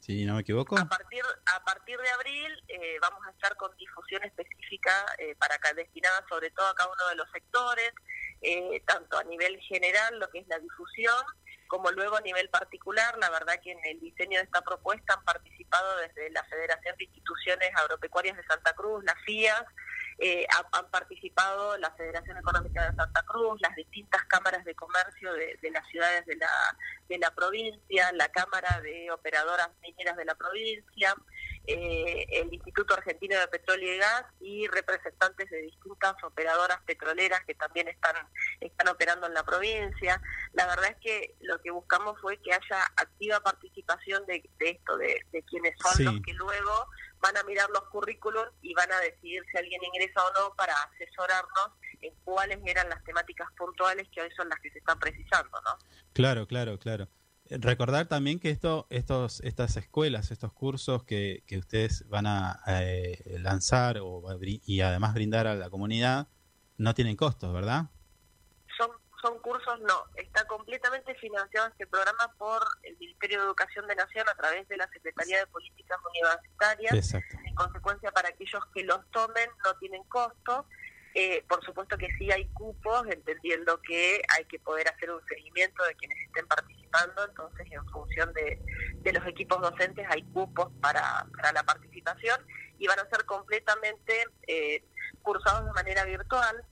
si 0.00 0.24
no 0.24 0.34
me 0.34 0.40
equivoco. 0.40 0.78
A 0.78 0.86
partir 0.86 1.22
a 1.46 1.64
partir 1.64 1.98
de 1.98 2.10
abril 2.10 2.64
eh, 2.68 2.98
vamos 3.00 3.20
a 3.26 3.30
estar 3.30 3.54
con 3.56 3.74
difusión 3.76 4.22
específica 4.24 4.92
eh, 5.18 5.34
para 5.36 5.58
destinada 5.74 6.24
sobre 6.28 6.50
todo 6.50 6.66
a 6.68 6.74
cada 6.74 6.90
uno 6.90 7.08
de 7.08 7.16
los 7.16 7.30
sectores 7.30 7.92
tanto 8.86 9.18
a 9.18 9.24
nivel 9.24 9.60
general 9.60 10.18
lo 10.18 10.30
que 10.30 10.38
es 10.38 10.48
la 10.48 10.58
difusión 10.58 11.24
como 11.70 11.90
luego 11.92 12.16
a 12.16 12.20
nivel 12.20 12.50
particular, 12.50 13.16
la 13.18 13.30
verdad 13.30 13.54
que 13.62 13.70
en 13.70 13.78
el 13.84 14.00
diseño 14.00 14.38
de 14.38 14.44
esta 14.44 14.60
propuesta 14.60 15.14
han 15.14 15.24
participado 15.24 15.49
desde 16.00 16.30
la 16.30 16.44
Federación 16.44 16.96
de 16.96 17.04
Instituciones 17.04 17.70
Agropecuarias 17.76 18.36
de 18.36 18.44
Santa 18.44 18.72
Cruz, 18.72 19.04
la 19.04 19.14
FIAS, 19.24 19.64
eh, 20.22 20.46
han 20.72 20.90
participado 20.90 21.78
la 21.78 21.90
Federación 21.92 22.36
Económica 22.36 22.90
de 22.90 22.94
Santa 22.94 23.22
Cruz, 23.22 23.58
las 23.62 23.74
distintas 23.74 24.22
cámaras 24.26 24.64
de 24.66 24.74
comercio 24.74 25.32
de, 25.32 25.70
las 25.70 25.86
ciudades 25.88 26.26
de 26.26 26.36
la, 26.36 26.76
de 27.08 27.18
la 27.18 27.30
provincia, 27.30 28.12
la 28.12 28.28
Cámara 28.28 28.80
de 28.82 29.10
Operadoras 29.10 29.70
Mineras 29.80 30.18
de 30.18 30.26
la 30.26 30.34
provincia, 30.34 31.14
eh, 31.72 32.26
el 32.30 32.52
Instituto 32.52 32.94
Argentino 32.94 33.38
de 33.38 33.46
Petróleo 33.46 33.94
y 33.94 33.98
Gas 33.98 34.24
y 34.40 34.66
representantes 34.66 35.48
de 35.50 35.62
distintas 35.62 36.14
operadoras 36.24 36.80
petroleras 36.84 37.44
que 37.46 37.54
también 37.54 37.86
están, 37.86 38.16
están 38.60 38.88
operando 38.88 39.28
en 39.28 39.34
la 39.34 39.44
provincia. 39.44 40.20
La 40.52 40.66
verdad 40.66 40.90
es 40.90 40.96
que 40.96 41.36
lo 41.40 41.60
que 41.60 41.70
buscamos 41.70 42.20
fue 42.20 42.38
que 42.38 42.52
haya 42.52 42.84
activa 42.96 43.40
participación 43.40 44.26
de, 44.26 44.42
esto, 44.58 44.96
de, 44.96 45.44
quienes 45.48 45.74
son 45.78 46.04
los 46.04 46.22
que 46.22 46.32
luego 46.32 46.86
van 47.20 47.36
a 47.36 47.44
mirar 47.44 47.70
los 47.70 47.84
currículos 47.90 48.48
y 48.62 48.74
van 48.74 48.90
a 48.90 48.98
decidir 48.98 49.44
si 49.52 49.58
alguien 49.58 49.80
ingresa 49.84 50.24
o 50.24 50.32
no 50.32 50.54
para 50.56 50.74
asesorarnos 50.74 51.70
en 52.00 52.14
cuáles 52.24 52.58
eran 52.64 52.88
las 52.88 53.04
temáticas 53.04 53.48
puntuales 53.56 54.08
que 54.12 54.22
hoy 54.22 54.30
son 54.36 54.48
las 54.48 54.58
que 54.60 54.70
se 54.70 54.78
están 54.78 54.98
precisando, 54.98 55.60
¿no? 55.62 55.78
Claro, 56.14 56.46
claro, 56.46 56.78
claro. 56.78 57.08
Recordar 57.50 58.06
también 58.06 58.38
que 58.38 58.50
esto, 58.50 58.86
estos, 58.90 59.40
estas 59.40 59.76
escuelas, 59.76 60.30
estos 60.30 60.52
cursos 60.52 61.02
que, 61.02 61.42
que 61.46 61.58
ustedes 61.58 62.08
van 62.08 62.26
a 62.26 62.60
eh, 62.68 63.38
lanzar 63.40 63.98
o, 64.00 64.22
y 64.40 64.80
además 64.82 65.14
brindar 65.14 65.48
a 65.48 65.56
la 65.56 65.68
comunidad 65.68 66.28
no 66.78 66.94
tienen 66.94 67.16
costos, 67.16 67.52
¿verdad? 67.52 67.86
Son, 68.78 68.88
son 69.20 69.38
cursos, 69.40 69.80
no. 69.80 70.04
Está 70.14 70.46
completamente 70.46 71.14
financiado 71.16 71.68
este 71.68 71.88
programa 71.88 72.32
por 72.38 72.62
el 72.84 72.96
Ministerio 72.98 73.40
de 73.40 73.46
Educación 73.46 73.86
de 73.88 73.96
Nación 73.96 74.26
a 74.28 74.36
través 74.36 74.68
de 74.68 74.76
la 74.76 74.88
Secretaría 74.92 75.40
de 75.40 75.46
Políticas 75.48 75.98
Universitarias. 76.08 76.94
Exacto. 76.94 77.36
En 77.44 77.54
consecuencia, 77.56 78.12
para 78.12 78.28
aquellos 78.28 78.64
que 78.72 78.84
los 78.84 79.00
tomen, 79.10 79.50
no 79.64 79.74
tienen 79.78 80.04
costo 80.04 80.66
eh, 81.14 81.44
por 81.48 81.64
supuesto 81.64 81.98
que 81.98 82.08
sí 82.18 82.30
hay 82.30 82.46
cupos, 82.48 83.06
entendiendo 83.08 83.80
que 83.82 84.22
hay 84.28 84.44
que 84.44 84.58
poder 84.60 84.88
hacer 84.88 85.10
un 85.10 85.24
seguimiento 85.26 85.84
de 85.84 85.94
quienes 85.96 86.18
estén 86.26 86.46
participando, 86.46 87.24
entonces 87.24 87.66
en 87.70 87.84
función 87.88 88.32
de, 88.32 89.12
los 89.12 89.26
equipos 89.26 89.60
docentes 89.60 90.06
hay 90.08 90.22
cupos 90.32 90.70
para, 90.80 91.26
para, 91.36 91.52
la 91.52 91.62
participación 91.64 92.40
y 92.78 92.86
van 92.86 93.00
a 93.00 93.08
ser 93.08 93.24
completamente 93.24 94.24
eh, 94.46 94.84
cursados 95.22 95.66
de 95.66 95.72
manera 95.72 96.04
virtual 96.04 96.64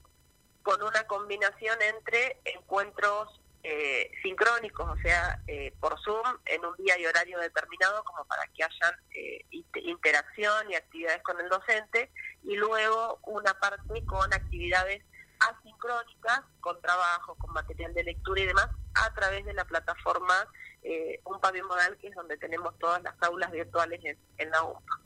con 0.63 0.81
una 0.83 1.05
combinación 1.05 1.77
entre 1.81 2.39
encuentros 2.45 3.41
eh, 3.61 4.09
sincrónicos, 4.23 4.87
o 4.87 4.95
sea, 5.01 5.41
eh, 5.47 5.73
por 5.81 5.99
Zoom, 6.01 6.23
en 6.45 6.63
un 6.63 6.75
día 6.77 6.97
y 6.97 7.05
horario 7.05 7.39
determinado, 7.39 8.03
como 8.05 8.23
para 8.25 8.43
que 8.55 8.63
hayan 8.63 8.95
eh, 9.13 9.45
interacción 9.83 10.71
y 10.71 10.75
actividades 10.75 11.21
con 11.23 11.39
el 11.41 11.49
docente, 11.49 12.09
y 12.43 12.55
luego 12.55 13.19
una 13.25 13.53
parte 13.55 14.05
con 14.05 14.33
actividades 14.33 15.03
asincrónicas, 15.39 16.41
con 16.59 16.79
trabajo, 16.81 17.35
con 17.35 17.53
material 17.53 17.93
de 17.93 18.03
lectura 18.03 18.41
y 18.41 18.45
demás, 18.45 18.67
a 18.95 19.13
través 19.13 19.45
de 19.45 19.53
la 19.53 19.65
plataforma 19.65 20.35
eh, 20.83 21.21
Un 21.25 21.39
Modal, 21.67 21.97
que 21.97 22.07
es 22.07 22.15
donde 22.15 22.37
tenemos 22.37 22.77
todas 22.77 23.01
las 23.03 23.15
aulas 23.21 23.51
virtuales 23.51 24.01
en, 24.37 24.49
la 24.49 24.63
UMPA. 24.63 24.99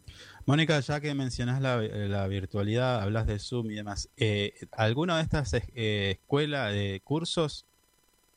Mónica, 0.45 0.79
ya 0.79 0.99
que 0.99 1.13
mencionas 1.13 1.61
la, 1.61 2.27
virtualidad, 2.27 3.01
hablas 3.01 3.27
de 3.27 3.39
Zoom 3.39 3.71
y 3.71 3.75
demás, 3.75 4.09
eh, 4.17 4.53
¿alguna 4.71 5.17
de 5.17 5.23
estas 5.23 5.53
escuelas 5.53 6.71
de 6.71 7.01
cursos 7.03 7.67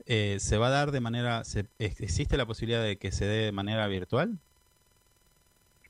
eh, 0.08 0.36
¿se 0.38 0.56
va 0.56 0.68
a 0.68 0.70
dar 0.70 0.92
de 0.92 1.00
manera, 1.00 1.42
se, 1.42 1.66
existe 1.80 2.36
la 2.36 2.46
posibilidad 2.46 2.82
de 2.82 2.96
que 2.96 3.10
se 3.10 3.24
dé 3.26 3.46
de 3.46 3.52
manera 3.52 3.88
virtual? 3.88 4.38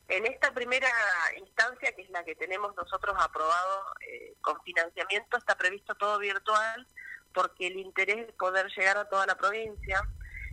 En 0.09 0.25
esta 0.27 0.53
primera 0.55 0.89
instancia, 1.37 1.93
que 1.93 2.03
es 2.03 2.11
la 2.11 2.25
que 2.25 2.37
tenemos 2.37 2.75
nosotros 2.77 3.17
aprobado 3.19 3.85
eh, 4.09 4.35
con 4.41 4.63
financiamiento, 4.63 5.37
está 5.37 5.57
previsto 5.57 5.95
todo 5.97 6.19
virtual 6.19 6.87
porque 7.33 7.67
el 7.67 7.79
interés 7.79 8.29
es 8.29 8.33
poder 8.35 8.67
llegar 8.77 8.97
a 8.97 9.09
toda 9.09 9.27
la 9.27 9.37
provincia. 9.37 10.01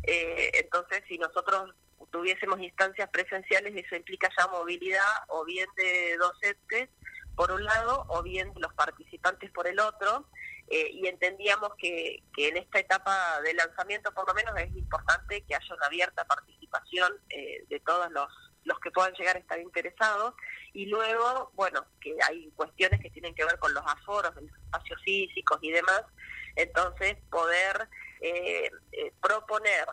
Eh, 0.04 0.52
entonces, 0.56 1.02
si 1.08 1.18
nosotros 1.18 1.74
tuviésemos 2.12 2.60
instancias 2.60 3.10
presenciales, 3.10 3.74
eso 3.76 3.96
implica 3.96 4.30
ya 4.38 4.48
movilidad 4.48 5.08
o 5.30 5.46
bien 5.46 5.70
de 5.78 6.18
docentes 6.18 6.90
por 7.36 7.52
un 7.52 7.64
lado 7.64 8.06
o 8.10 8.22
bien 8.22 8.52
los 8.58 8.74
participantes 8.74 9.50
por 9.52 9.68
el 9.68 9.80
otro. 9.80 10.28
Eh, 10.68 10.90
y 10.94 11.08
entendíamos 11.08 11.72
que, 11.78 12.24
que, 12.36 12.50
en 12.50 12.58
esta 12.58 12.80
etapa 12.80 13.42
de 13.42 13.54
lanzamiento 13.54 14.14
por 14.14 14.28
lo 14.28 14.34
menos 14.34 14.58
es 14.58 14.76
importante 14.76 15.42
que 15.42 15.56
haya 15.56 15.76
una 15.76 15.88
abierta 15.88 16.26
participación 16.26 17.14
eh, 17.30 17.66
de 17.70 17.80
todos 17.82 18.10
los, 18.12 18.28
los 18.66 18.80
que 18.80 18.92
puedan 18.92 19.14
llegar 19.14 19.36
a 19.36 19.40
estar 19.40 19.60
interesados 19.60 20.34
y 20.74 20.86
luego, 20.88 21.52
bueno, 21.54 21.86
que 22.00 22.16
hay 22.28 22.50
cuestiones 22.56 23.02
que 23.02 23.10
tienen 23.10 23.36
que 23.36 23.46
ver 23.46 23.60
con 23.60 23.74
los 23.74 23.84
aforos, 23.86 24.36
los 24.36 24.46
espacios 24.46 25.02
físicos 25.04 25.60
y 25.62 25.72
demás, 25.72 26.04
entonces 26.56 27.18
poder 27.30 27.88
eh, 28.22 28.72
proponer 29.22 29.86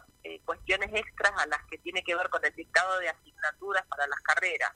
cuestiones 0.44 0.90
extras 0.94 1.32
a 1.36 1.46
las 1.46 1.64
que 1.64 1.78
tiene 1.78 2.02
que 2.02 2.14
ver 2.14 2.28
con 2.28 2.44
el 2.44 2.54
dictado 2.54 2.98
de 3.00 3.08
asignaturas 3.08 3.84
para 3.86 4.06
las 4.06 4.20
carreras. 4.20 4.72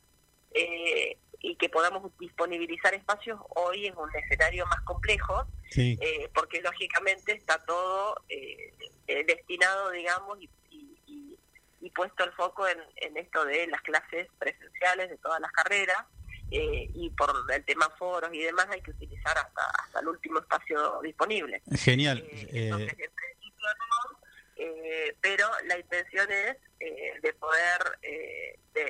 Eh, 0.52 1.18
y 1.44 1.56
que 1.56 1.68
podamos 1.68 2.10
disponibilizar 2.18 2.94
espacios 2.94 3.38
hoy 3.54 3.86
en 3.86 3.98
un 3.98 4.08
escenario 4.16 4.64
más 4.64 4.80
complejo, 4.80 5.46
eh, 5.76 6.30
porque 6.34 6.62
lógicamente 6.62 7.32
está 7.32 7.58
todo 7.66 8.16
eh, 8.30 8.72
eh, 9.06 9.24
destinado, 9.26 9.90
digamos, 9.90 10.40
y, 10.40 10.48
puesto 11.94 12.24
el 12.24 12.32
foco 12.32 12.66
en, 12.68 13.16
esto 13.16 13.44
de 13.44 13.66
las 13.68 13.80
clases 13.82 14.28
presenciales 14.38 15.10
de 15.10 15.18
todas 15.18 15.40
las 15.40 15.52
carreras, 15.52 15.98
y 16.50 17.10
por 17.10 17.34
el 17.52 17.64
tema 17.64 17.88
foros 17.98 18.32
y 18.32 18.38
demás 18.38 18.66
hay 18.70 18.80
que 18.80 18.92
utilizar 18.92 19.36
hasta, 19.36 19.62
hasta 19.82 20.00
el 20.00 20.08
último 20.08 20.38
espacio 20.38 21.00
disponible. 21.02 21.62
Genial. 21.76 22.24
entonces, 22.30 22.96
en 22.98 23.10
principio 23.12 23.68
no, 23.78 24.18
pero 25.20 25.48
la 25.66 25.78
intención 25.78 26.30
es 26.30 26.56
de 27.22 27.32
poder 27.34 27.98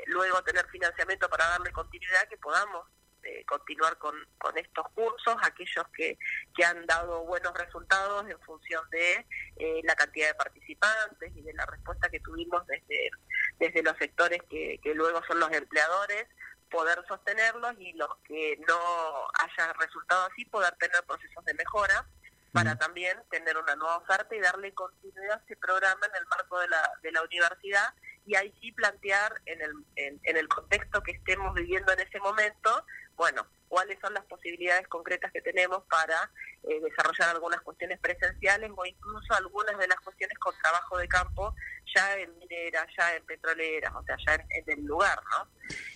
luego 0.06 0.42
tener 0.42 0.66
financiamiento 0.68 1.28
para 1.28 1.49
darle 1.49 1.73
continuidad, 1.73 2.28
que 2.28 2.37
podamos 2.37 2.87
eh, 2.87 3.03
continuar 3.45 3.99
con, 3.99 4.15
con 4.39 4.57
estos 4.59 4.89
cursos, 4.91 5.37
aquellos 5.43 5.85
que, 5.95 6.19
que 6.55 6.65
han 6.65 6.87
dado 6.87 7.25
buenos 7.25 7.53
resultados 7.55 8.29
en 8.29 8.39
función 8.41 8.89
de 8.91 9.27
eh, 9.57 9.81
la 9.85 9.95
cantidad 9.95 10.29
de 10.29 10.35
participantes 10.35 11.33
y 11.35 11.43
de 11.43 11.53
la 11.55 11.67
respuesta 11.67 12.09
que 12.09 12.21
tuvimos 12.21 12.67
desde, 12.67 13.11
desde 13.59 13.83
los 13.83 13.97
sectores 13.99 14.43
que, 14.49 14.79
que 14.83 14.95
luego 14.95 15.23
son 15.27 15.41
los 15.41 15.51
empleadores, 15.53 16.27
poder 16.71 17.05
sostenerlos 17.07 17.75
y 17.79 17.93
los 17.93 18.11
que 18.27 18.59
no 18.67 19.29
haya 19.35 19.73
resultado 19.75 20.27
así, 20.27 20.45
poder 20.47 20.75
tener 20.77 21.03
procesos 21.05 21.45
de 21.45 21.55
mejora 21.55 22.07
para 22.53 22.77
también 22.77 23.21
tener 23.31 23.57
una 23.57 23.75
nueva 23.75 23.97
oferta 23.97 24.33
y 24.35 24.39
darle 24.39 24.73
continuidad 24.75 25.33
a 25.33 25.41
este 25.41 25.57
programa 25.57 26.07
en 26.07 26.15
el 26.15 26.27
marco 26.27 26.61
de 26.61 26.69
la, 26.69 26.93
de 27.03 27.11
la 27.11 27.23
universidad 27.23 27.93
y 28.26 28.35
ahí 28.37 28.52
sí 28.61 28.73
plantear 28.73 29.33
en 29.47 29.61
el, 29.61 29.73
en, 29.97 30.37
el 30.37 30.49
contexto 30.49 31.02
que 31.02 31.12
estemos 31.12 31.54
viviendo 31.54 31.93
en 31.93 32.00
ese 32.00 32.19
momento, 32.21 32.85
bueno, 33.16 33.47
cuáles 33.69 33.99
son 34.00 34.14
las 34.14 34.25
posibilidades 34.25 34.87
concretas 34.88 35.33
que 35.33 35.40
tenemos 35.43 35.83
para 35.85 36.31
eh, 36.62 36.81
desarrollar 36.81 37.31
algunas 37.31 37.61
cuestiones 37.62 37.99
presenciales 38.00 38.71
o 38.75 38.87
incluso 38.87 39.35
algunas 39.35 39.78
de 39.78 39.88
las 39.88 40.00
cuestiones 40.00 40.38
con 40.38 40.54
trabajo 40.62 40.99
de 40.99 41.09
campo 41.09 41.54
ya 41.95 42.16
en 42.19 42.37
mineras, 42.38 42.87
ya 42.97 43.14
en 43.14 43.25
petroleras, 43.25 43.93
o 43.95 44.02
sea, 44.04 44.16
ya 44.26 44.35
en, 44.35 44.64
el 44.66 44.85
lugar, 44.85 45.21
¿no? 45.31 45.49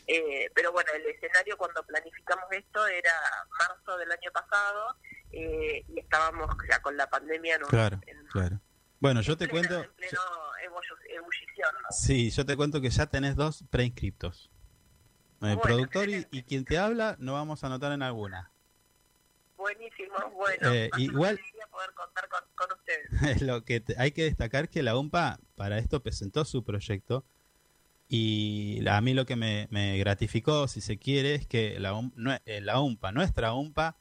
Eh, 0.06 0.50
pero 0.54 0.72
bueno, 0.72 0.90
el 0.94 1.06
escenario 1.06 1.56
cuando 1.56 1.82
planificamos 1.84 2.46
esto 2.50 2.86
era 2.86 3.12
marzo 3.58 3.98
del 3.98 4.10
año 4.12 4.30
pasado 4.32 4.96
eh, 5.32 5.84
y 5.88 6.00
estábamos 6.00 6.48
ya 6.68 6.80
con 6.80 6.96
la 6.96 7.08
pandemia 7.08 7.56
en, 7.56 7.62
claro, 7.62 8.00
claro. 8.30 8.60
Bueno, 9.00 9.20
yo 9.20 9.36
te 9.36 9.48
cuento... 9.48 9.84
Sí, 11.90 12.30
yo 12.30 12.44
te 12.44 12.56
cuento 12.56 12.80
que 12.80 12.90
ya 12.90 13.06
tenés 13.06 13.36
dos 13.36 13.64
preinscriptos. 13.70 14.50
El 15.40 15.58
productor 15.58 16.08
y, 16.08 16.24
quien 16.42 16.64
te 16.64 16.78
habla 16.78 17.16
no 17.18 17.34
vamos 17.34 17.62
a 17.62 17.68
anotar 17.68 17.92
en 17.92 18.02
alguna. 18.02 18.50
Buenísimo, 19.56 20.14
bueno. 20.34 20.72
Eh, 20.72 20.90
igual, 20.98 21.38
poder 21.70 21.92
contar 21.94 22.28
con, 22.28 22.68
ustedes. 22.76 23.42
lo 23.42 23.64
que 23.64 23.82
hay 23.96 24.12
que 24.12 24.24
destacar 24.24 24.68
que 24.68 24.82
la 24.82 24.96
UMPA 24.96 25.38
para 25.56 25.78
esto 25.78 26.02
presentó 26.02 26.44
su 26.44 26.64
proyecto 26.64 27.24
y 28.08 28.86
a 28.88 29.00
mí 29.00 29.14
lo 29.14 29.26
que 29.26 29.36
me, 29.36 29.98
gratificó, 29.98 30.66
si 30.66 30.80
se 30.80 30.98
quiere, 30.98 31.34
es 31.34 31.46
que 31.46 31.78
la, 31.78 31.92
eh, 32.46 32.60
la 32.60 32.80
UMPA, 32.80 33.12
nuestra 33.12 33.52
UMPA, 33.52 33.96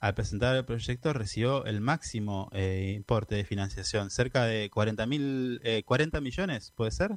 al 0.00 0.14
presentar 0.14 0.56
el 0.56 0.64
proyecto 0.64 1.12
recibió 1.12 1.66
el 1.66 1.80
máximo 1.82 2.48
eh, 2.52 2.92
importe 2.96 3.34
de 3.34 3.44
financiación, 3.44 4.10
cerca 4.10 4.44
de 4.44 4.70
40, 4.70 5.06
mil, 5.06 5.60
40 5.84 6.18
eh, 6.18 6.20
millones, 6.20 6.72
¿puede 6.74 6.90
ser? 6.90 7.10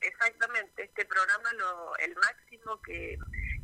Exactamente, 0.00 0.84
este 0.84 1.06
programa 1.06 1.52
lo, 1.54 1.96
el 1.96 2.14
máximo 2.16 2.82
que, 2.82 3.16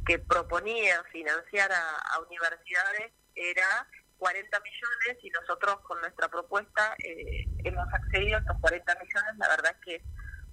que 0.07 0.19
proponía 0.19 1.05
financiar 1.13 1.71
a, 1.73 2.19
universidades 2.27 3.13
era 3.35 3.87
40 4.17 4.61
millones 4.61 5.23
y 5.23 5.29
nosotros 5.31 5.81
con 5.83 6.01
nuestra 6.01 6.29
propuesta 6.29 6.97
eh, 7.05 7.45
hemos 7.65 7.87
accedido 7.93 8.39
a 8.39 8.41
estos 8.41 8.57
40 8.61 8.95
millones, 8.95 9.39
la 9.39 9.49
verdad 9.49 9.77
es 9.79 9.85
que 9.85 9.95
es 9.97 10.03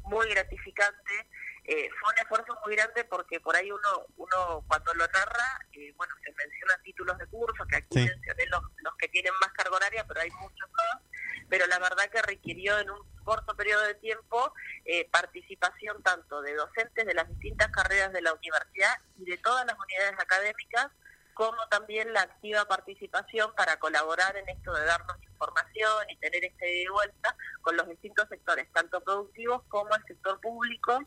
muy 0.04 0.28
gratificante 0.30 1.30
eh, 1.72 1.88
fue 2.00 2.12
un 2.12 2.20
esfuerzo 2.20 2.58
muy 2.66 2.76
grande 2.76 3.04
porque 3.04 3.40
por 3.40 3.56
ahí 3.56 3.72
uno 3.72 4.06
uno 4.18 4.66
cuando 4.68 4.92
lo 4.96 5.06
narra, 5.08 5.60
eh, 5.72 5.94
bueno, 5.96 6.16
se 6.24 6.32
menciona 6.32 6.74
a 6.74 6.82
título 6.82 7.14
títulos 7.14 7.18
de 7.20 7.28
curso, 7.28 7.66
que 7.68 7.76
aquí 7.76 7.96
mencioné 7.96 8.46
los, 8.48 8.64
los 8.78 8.96
que 8.98 9.08
tienen 9.10 9.32
más 9.40 9.52
carga 9.54 9.76
horaria, 9.76 10.04
pero 10.08 10.20
hay 10.20 10.32
muchos 10.32 10.68
más, 10.72 11.04
pero 11.48 11.68
la 11.68 11.78
verdad 11.78 12.10
que 12.10 12.24
requirió 12.24 12.80
en 12.80 12.90
un 12.90 13.00
corto 13.24 13.56
periodo 13.56 13.84
de 13.84 13.94
tiempo 13.94 14.52
eh, 14.84 15.08
participación 15.12 16.02
tanto 16.02 16.42
de 16.42 16.56
docentes 16.56 17.06
de 17.06 17.14
las 17.14 17.30
distintas 17.30 17.68
carreras 17.68 18.12
de 18.14 18.24
la 18.24 18.34
universidad 18.34 18.98
y 19.20 19.26
de 19.26 19.38
todas 19.38 19.64
las 19.68 19.78
unidades 19.78 20.20
académicas, 20.20 20.88
como 21.36 21.68
también 21.68 22.12
la 22.14 22.22
activa 22.22 22.66
participación 22.66 23.54
para 23.54 23.78
colaborar 23.78 24.36
en 24.38 24.50
esto 24.50 24.74
de 24.74 24.86
darnos 24.86 25.18
información 25.40 26.10
y 26.10 26.18
tener 26.18 26.44
este 26.44 26.66
de 26.66 26.90
vuelta 26.92 27.36
con 27.62 27.78
los 27.78 27.88
distintos 27.88 28.28
sectores, 28.28 28.68
tanto 28.74 29.02
productivos 29.02 29.64
como 29.70 29.96
el 29.96 30.04
sector 30.06 30.40
público, 30.42 31.00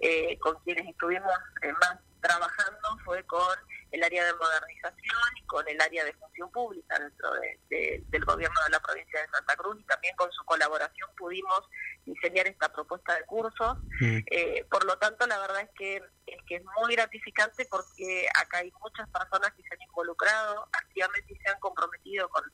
eh, 0.00 0.38
con 0.40 0.56
quienes 0.64 0.88
estuvimos 0.88 1.32
eh, 1.62 1.72
más 1.72 1.98
trabajando 2.20 2.98
fue 3.04 3.22
con 3.24 3.56
el 3.92 4.02
área 4.02 4.24
de 4.24 4.34
modernización 4.34 5.20
y 5.36 5.46
con 5.46 5.68
el 5.68 5.80
área 5.80 6.04
de 6.04 6.12
función 6.14 6.50
pública 6.50 6.98
dentro 6.98 7.30
del 7.70 8.24
gobierno 8.24 8.56
de 8.64 8.70
la 8.70 8.80
provincia 8.80 9.20
de 9.20 9.28
Santa 9.28 9.54
Cruz 9.56 9.78
y 9.80 9.84
también 9.84 10.16
con 10.16 10.30
su 10.32 10.44
colaboración 10.44 11.08
pudimos 11.16 11.62
diseñar 12.04 12.46
esta 12.46 12.72
propuesta 12.72 13.14
de 13.14 13.24
cursos. 13.26 13.78
Mm. 14.00 14.18
Eh, 14.26 14.66
por 14.70 14.84
lo 14.84 14.98
tanto, 14.98 15.26
la 15.26 15.38
verdad 15.38 15.60
es 15.62 15.70
que, 15.76 15.96
es 16.26 16.42
que 16.48 16.56
es 16.56 16.62
muy 16.80 16.94
gratificante 16.94 17.66
porque 17.70 18.26
acá 18.34 18.58
hay 18.58 18.72
muchas 18.80 19.08
personas 19.08 19.52
que 19.54 19.62
se 19.62 19.74
han 19.74 19.82
involucrado 19.82 20.68
activamente 20.72 21.32
y 21.32 21.36
se 21.36 21.48
han 21.48 21.60
comprometido 21.60 22.28
con, 22.28 22.44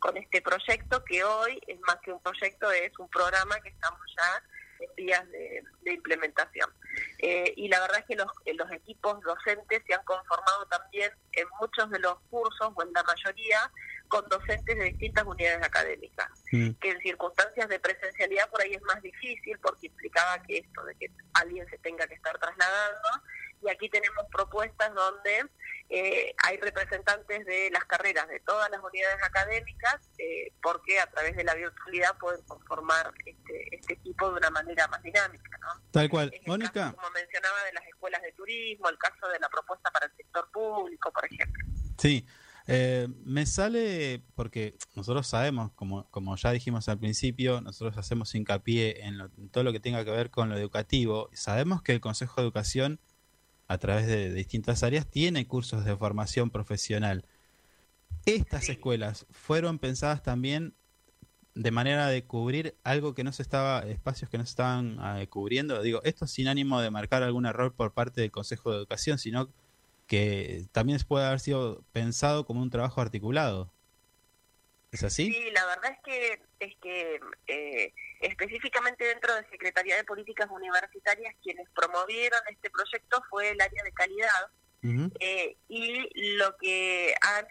con 0.00 0.16
este 0.16 0.42
proyecto 0.42 1.04
que 1.04 1.22
hoy 1.22 1.60
es 1.66 1.78
más 1.80 1.96
que 2.02 2.12
un 2.12 2.20
proyecto, 2.20 2.72
es 2.72 2.98
un 2.98 3.08
programa 3.08 3.60
que 3.60 3.68
estamos 3.68 4.00
ya 4.16 4.42
en 4.80 4.94
vías 4.96 5.30
de, 5.30 5.62
implementación. 5.92 6.70
Eh, 7.18 7.52
y 7.56 7.68
la 7.68 7.80
verdad 7.80 7.98
es 8.00 8.06
que 8.06 8.16
los, 8.16 8.28
los 8.54 8.72
equipos 8.72 9.20
docentes 9.20 9.82
se 9.86 9.94
han 9.94 10.04
conformado 10.04 10.66
también 10.66 11.12
en 11.32 11.46
muchos 11.60 11.90
de 11.90 11.98
los 11.98 12.18
cursos, 12.30 12.72
o 12.74 12.82
en 12.82 12.92
la 12.92 13.02
mayoría, 13.02 13.70
con 14.08 14.26
docentes 14.28 14.76
de 14.76 14.84
distintas 14.84 15.24
unidades 15.24 15.64
académicas, 15.64 16.28
mm. 16.50 16.70
que 16.80 16.90
en 16.90 17.00
circunstancias 17.00 17.68
de 17.68 17.78
presencialidad 17.78 18.50
por 18.50 18.62
ahí 18.62 18.72
es 18.74 18.82
más 18.82 19.00
difícil 19.02 19.58
porque 19.60 19.86
implicaba 19.86 20.42
que 20.42 20.58
esto 20.58 20.84
de 20.84 20.94
que 20.96 21.10
alguien 21.34 21.68
se 21.68 21.78
tenga 21.78 22.06
que 22.06 22.14
estar 22.14 22.36
trasladando 22.38 23.08
y 23.62 23.68
aquí 23.68 23.88
tenemos 23.88 24.26
propuestas 24.32 24.92
donde 24.94 25.46
eh, 25.92 26.34
hay 26.44 26.56
representantes 26.58 27.44
de 27.44 27.68
las 27.72 27.84
carreras 27.84 28.28
de 28.28 28.38
todas 28.40 28.70
las 28.70 28.80
unidades 28.80 29.20
académicas 29.24 30.08
eh, 30.18 30.52
porque 30.62 31.00
a 31.00 31.06
través 31.10 31.36
de 31.36 31.42
la 31.42 31.54
virtualidad 31.54 32.16
pueden 32.18 32.40
conformar 32.44 33.12
este, 33.26 33.74
este 33.74 33.94
equipo 33.94 34.30
de 34.30 34.36
una 34.36 34.50
manera 34.50 34.86
más 34.86 35.02
dinámica. 35.02 35.58
¿no? 35.60 35.82
Tal 35.90 36.08
cual. 36.08 36.32
Mónica. 36.46 36.92
como 36.92 37.10
mencionaba, 37.10 37.64
de 37.64 37.72
las 37.72 37.84
escuelas 37.88 38.22
de 38.22 38.32
turismo, 38.32 38.88
el 38.88 38.98
caso 38.98 39.28
de 39.28 39.40
la 39.40 39.48
propuesta 39.48 39.90
para 39.90 40.06
el 40.06 40.12
sector 40.16 40.48
público, 40.52 41.12
por 41.12 41.24
ejemplo. 41.24 41.64
Sí. 41.98 42.24
Eh, 42.72 43.08
me 43.24 43.46
sale 43.46 44.22
porque 44.36 44.76
nosotros 44.94 45.26
sabemos, 45.26 45.72
como, 45.72 46.08
como 46.10 46.36
ya 46.36 46.52
dijimos 46.52 46.88
al 46.88 47.00
principio, 47.00 47.60
nosotros 47.60 47.98
hacemos 47.98 48.32
hincapié 48.32 49.06
en, 49.06 49.50
todo 49.50 49.64
lo 49.64 49.72
que 49.72 49.80
tenga 49.80 50.04
que 50.04 50.12
ver 50.12 50.30
con 50.30 50.50
lo 50.50 50.56
educativo. 50.56 51.30
Sabemos 51.32 51.82
que 51.82 51.92
el 51.92 52.00
Consejo 52.00 52.36
de 52.36 52.42
Educación, 52.42 53.00
a 53.70 53.78
través 53.78 54.08
de, 54.08 54.34
distintas 54.34 54.82
áreas, 54.82 55.06
tiene 55.06 55.46
cursos 55.46 55.84
de 55.84 55.96
formación 55.96 56.50
profesional. 56.50 57.24
Estas 58.26 58.68
escuelas 58.68 59.26
fueron 59.30 59.78
pensadas 59.78 60.24
también 60.24 60.74
de 61.54 61.70
manera 61.70 62.08
de 62.08 62.24
cubrir 62.24 62.74
algo 62.82 63.14
que 63.14 63.22
no 63.22 63.30
se 63.30 63.42
estaba, 63.42 63.86
espacios 63.86 64.28
que 64.28 64.38
no 64.38 64.44
se 64.44 64.50
estaban 64.50 64.98
eh, 65.20 65.28
cubriendo. 65.28 65.80
Digo, 65.82 66.00
esto 66.02 66.26
sin 66.26 66.48
ánimo 66.48 66.80
de 66.80 66.90
marcar 66.90 67.22
algún 67.22 67.46
error 67.46 67.72
por 67.72 67.92
parte 67.92 68.22
del 68.22 68.32
Consejo 68.32 68.72
de 68.72 68.78
Educación, 68.78 69.18
sino 69.18 69.48
que 70.08 70.66
también 70.72 70.98
puede 71.06 71.26
haber 71.26 71.38
sido 71.38 71.84
pensado 71.92 72.46
como 72.46 72.62
un 72.62 72.70
trabajo 72.70 73.00
articulado. 73.00 73.72
¿Es 74.90 75.04
así? 75.04 75.32
Sí, 75.32 75.50
la 75.52 75.64
verdad 75.66 75.92
es 75.92 75.98
que 76.04 76.42
es 76.58 76.76
que 76.82 77.20
eh, 77.46 77.92
específicamente 78.20 79.04
dentro 79.04 79.34
de 79.34 79.48
Secretaría 79.48 79.96
de 79.96 80.04
Políticas 80.04 80.48
Universitarias 80.50 81.34
quienes 81.42 81.68
promovieron 81.70 82.40
este 82.50 82.70
proyecto 82.70 83.22
fue 83.30 83.50
el 83.50 83.60
área 83.60 83.82
de 83.82 83.92
calidad 83.92 84.50
eh, 85.20 85.56
y 85.68 86.36
lo 86.36 86.56
que 86.56 87.14
han 87.20 87.46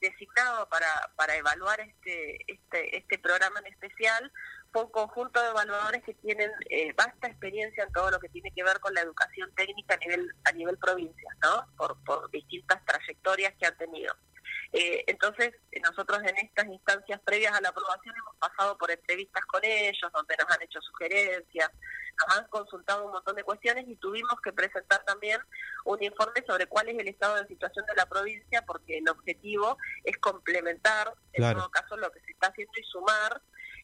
designado 0.00 0.66
para, 0.68 0.88
para 1.16 1.36
evaluar 1.36 1.78
este, 1.80 2.38
este, 2.50 2.96
este 2.96 3.18
programa 3.18 3.60
en 3.60 3.72
especial 3.72 4.32
fue 4.72 4.84
un 4.84 4.90
conjunto 4.90 5.42
de 5.42 5.50
evaluadores 5.50 6.02
que 6.04 6.14
tienen 6.14 6.50
eh, 6.70 6.92
vasta 6.96 7.28
experiencia 7.28 7.84
en 7.84 7.92
todo 7.92 8.10
lo 8.10 8.20
que 8.20 8.28
tiene 8.28 8.50
que 8.52 8.62
ver 8.62 8.80
con 8.80 8.94
la 8.94 9.02
educación 9.02 9.52
técnica 9.54 9.94
a 9.94 9.98
nivel 9.98 10.32
a 10.44 10.52
nivel 10.52 10.78
provincia, 10.78 11.28
¿no? 11.42 11.66
Por, 11.76 12.02
por 12.04 12.30
distintas 12.30 12.82
trayectorias 12.84 13.52
que 13.58 13.66
han 13.66 13.76
tenido. 13.76 14.14
Eh, 14.72 15.04
entonces, 15.08 15.52
nosotros 15.82 16.20
en 16.22 16.36
estas 16.36 16.66
instancias 16.66 17.20
previas 17.24 17.52
a 17.52 17.60
la 17.60 17.70
aprobación 17.70 18.14
hemos 18.16 18.36
pasado 18.36 18.78
por 18.78 18.90
entrevistas 18.90 19.44
con 19.46 19.64
ellos, 19.64 20.12
donde 20.12 20.36
nos 20.38 20.50
han 20.50 20.62
hecho 20.62 20.80
sugerencias, 20.80 21.70
nos 22.16 22.38
han 22.38 22.46
consultado 22.48 23.06
un 23.06 23.12
montón 23.12 23.34
de 23.34 23.42
cuestiones 23.42 23.88
y 23.88 23.96
tuvimos 23.96 24.40
que 24.42 24.52
presentar 24.52 25.04
también 25.04 25.40
un 25.84 26.02
informe 26.02 26.44
sobre 26.46 26.66
cuál 26.66 26.88
es 26.88 26.98
el 26.98 27.08
estado 27.08 27.36
de 27.36 27.48
situación 27.48 27.84
de 27.86 27.96
la 27.96 28.06
provincia, 28.06 28.62
porque 28.64 28.98
el 28.98 29.08
objetivo 29.08 29.76
es 30.04 30.16
complementar, 30.18 31.14
en 31.32 31.54
todo 31.54 31.70
caso, 31.70 31.96
lo 31.96 32.10
que 32.12 32.20
se 32.20 32.30
está 32.30 32.48
haciendo 32.48 32.72
y 32.76 32.84
sumar. 32.84 33.42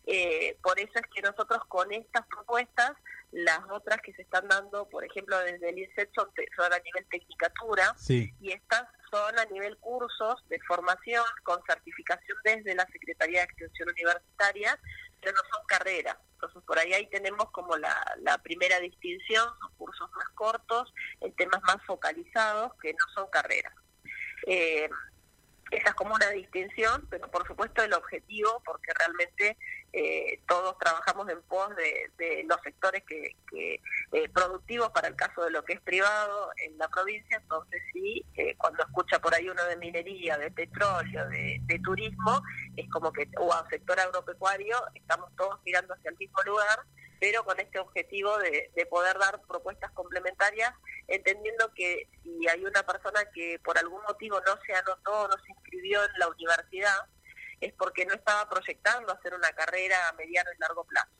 Eh, 0.08 0.56
por 0.62 0.78
eso 0.78 0.92
es 0.94 1.06
que 1.12 1.20
nosotros 1.20 1.64
con 1.66 1.92
estas 1.92 2.24
propuestas, 2.28 2.92
las 3.32 3.60
otras 3.70 4.00
que 4.02 4.12
se 4.12 4.22
están 4.22 4.46
dando, 4.46 4.88
por 4.88 5.04
ejemplo, 5.04 5.36
desde 5.40 5.70
el 5.70 5.78
INSET 5.78 6.10
son, 6.14 6.28
a 6.28 6.78
nivel 6.78 7.06
tecnicatura 7.10 7.92
y 8.08 8.52
estas 8.52 8.86
son 9.16 9.38
a 9.38 9.44
nivel 9.46 9.76
cursos 9.78 10.44
de 10.48 10.60
formación 10.60 11.24
con 11.42 11.58
certificación 11.66 12.36
desde 12.44 12.74
la 12.74 12.86
Secretaría 12.86 13.40
de 13.40 13.44
Extensión 13.46 13.88
Universitaria, 13.88 14.78
pero 15.20 15.32
no 15.32 15.56
son 15.56 15.66
carreras. 15.66 16.16
Entonces, 16.34 16.62
por 16.66 16.78
ahí 16.78 16.92
ahí 16.92 17.06
tenemos 17.08 17.50
como 17.50 17.76
la, 17.76 18.40
primera 18.42 18.78
distinción, 18.80 19.48
son 19.58 19.74
cursos 19.78 20.10
más 20.14 20.28
cortos, 20.30 20.92
en 21.20 21.34
temas 21.34 21.62
más 21.62 21.78
focalizados, 21.86 22.72
que 22.80 22.92
no 22.92 23.04
son 23.14 23.26
carreras. 23.30 23.72
Eh, 24.46 24.88
esa 25.70 25.88
es 25.88 25.94
como 25.94 26.14
una 26.14 26.30
distinción, 26.30 27.06
pero 27.10 27.28
por 27.30 27.46
supuesto 27.46 27.82
el 27.82 27.92
objetivo, 27.92 28.62
porque 28.64 28.92
realmente 28.96 29.56
eh, 29.92 30.40
todos 30.46 30.78
trabajamos 30.78 31.28
en 31.28 31.42
pos 31.42 31.70
de, 31.76 32.44
los 32.48 32.60
sectores 32.62 33.02
que, 33.04 33.34
eh, 33.52 34.28
productivos 34.32 34.90
para 34.90 35.08
el 35.08 35.16
caso 35.16 35.44
de 35.44 35.50
lo 35.50 35.64
que 35.64 35.74
es 35.74 35.80
privado 35.80 36.50
en 36.64 36.78
la 36.78 36.88
provincia, 36.88 37.38
entonces 37.38 37.82
sí, 37.92 38.24
eh, 38.34 38.54
cuando 38.56 38.84
escucha 38.84 39.18
por 39.18 39.34
ahí 39.34 39.48
uno 39.48 39.64
de 39.64 39.76
minería, 39.76 40.38
de 40.38 40.50
petróleo, 40.50 41.28
de, 41.28 41.80
turismo, 41.82 42.42
es 42.76 42.88
como 42.90 43.12
que, 43.12 43.28
o 43.38 43.52
a 43.52 43.68
sector 43.68 43.98
agropecuario, 43.98 44.76
estamos 44.94 45.30
todos 45.36 45.60
mirando 45.64 45.94
hacia 45.94 46.10
el 46.10 46.16
mismo 46.16 46.42
lugar, 46.42 46.80
pero 47.20 47.44
con 47.44 47.58
este 47.60 47.78
objetivo 47.78 48.36
de, 48.38 48.70
de 48.74 48.86
poder 48.86 49.18
dar 49.18 49.40
propuestas 49.42 49.90
complementarias, 49.92 50.72
entendiendo 51.08 51.72
que 51.74 52.08
si 52.22 52.48
hay 52.48 52.64
una 52.64 52.82
persona 52.84 53.24
que 53.34 53.58
por 53.64 53.78
algún 53.78 54.02
motivo 54.02 54.40
no 54.40 54.58
se 54.66 54.74
anotó, 54.74 55.28
no 55.28 55.36
se 55.44 55.52
inscribió 55.52 56.04
en 56.04 56.18
la 56.18 56.28
universidad, 56.28 57.06
es 57.60 57.72
porque 57.74 58.04
no 58.04 58.14
estaba 58.14 58.48
proyectando 58.48 59.12
hacer 59.12 59.34
una 59.34 59.50
carrera 59.52 60.08
a 60.08 60.12
mediano 60.14 60.50
y 60.54 60.58
largo 60.58 60.84
plazo. 60.84 61.10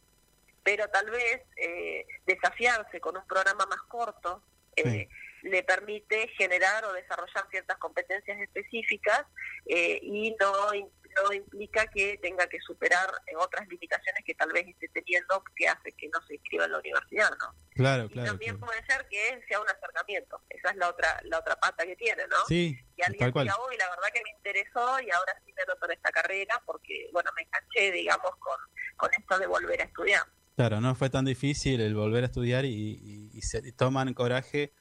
Pero 0.62 0.88
tal 0.88 1.10
vez 1.10 1.42
eh, 1.56 2.06
desafiarse 2.26 3.00
con 3.00 3.16
un 3.16 3.26
programa 3.26 3.66
más 3.66 3.80
corto 3.88 4.42
eh, 4.74 5.08
le 5.42 5.62
permite 5.62 6.28
generar 6.36 6.84
o 6.84 6.92
desarrollar 6.92 7.48
ciertas 7.50 7.78
competencias 7.78 8.38
específicas 8.40 9.24
eh, 9.66 10.00
y 10.02 10.34
no 10.40 10.74
no 11.16 11.32
implica 11.32 11.86
que 11.86 12.18
tenga 12.18 12.46
que 12.46 12.60
superar 12.60 13.10
otras 13.38 13.66
limitaciones 13.68 14.24
que 14.24 14.34
tal 14.34 14.52
vez 14.52 14.66
esté 14.68 14.88
teniendo 14.88 15.42
que 15.54 15.68
hace 15.68 15.92
que 15.92 16.08
no 16.08 16.20
se 16.26 16.34
inscriba 16.34 16.64
en 16.64 16.72
la 16.72 16.78
universidad, 16.78 17.30
¿no? 17.38 17.54
Claro, 17.74 18.08
y 18.10 18.24
también 18.24 18.58
puede 18.58 18.84
ser 18.86 19.06
que 19.08 19.42
sea 19.48 19.60
un 19.60 19.68
acercamiento, 19.68 20.40
esa 20.50 20.70
es 20.70 20.76
la 20.76 20.88
otra 20.88 21.20
la 21.24 21.38
otra 21.38 21.56
pata 21.56 21.84
que 21.84 21.96
tiene, 21.96 22.26
¿no? 22.28 22.36
Sí, 22.48 22.78
que 22.96 23.04
alguien 23.04 23.32
diga, 23.32 23.56
uy, 23.68 23.76
la 23.76 23.90
verdad 23.90 24.08
que 24.12 24.22
me 24.22 24.30
interesó 24.30 25.00
y 25.00 25.10
ahora 25.10 25.40
sí 25.44 25.52
me 25.56 25.64
noto 25.66 25.86
en 25.86 25.92
esta 25.92 26.10
carrera 26.10 26.62
porque, 26.64 27.08
bueno, 27.12 27.30
me 27.36 27.42
enganché, 27.42 27.92
digamos, 27.92 28.36
con, 28.38 28.58
con 28.96 29.10
esto 29.12 29.38
de 29.38 29.46
volver 29.46 29.80
a 29.80 29.84
estudiar. 29.84 30.22
Claro, 30.56 30.80
no 30.80 30.94
fue 30.94 31.10
tan 31.10 31.26
difícil 31.26 31.80
el 31.80 31.94
volver 31.94 32.24
a 32.24 32.26
estudiar 32.26 32.64
y, 32.64 33.30
y 33.32 33.42
se 33.42 33.72
toman 33.72 34.14
coraje 34.14 34.72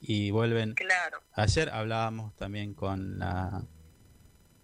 y 0.00 0.30
vuelven. 0.30 0.74
Claro. 0.74 1.22
Ayer 1.32 1.70
hablábamos 1.70 2.36
también 2.36 2.74
con 2.74 3.18
la 3.18 3.62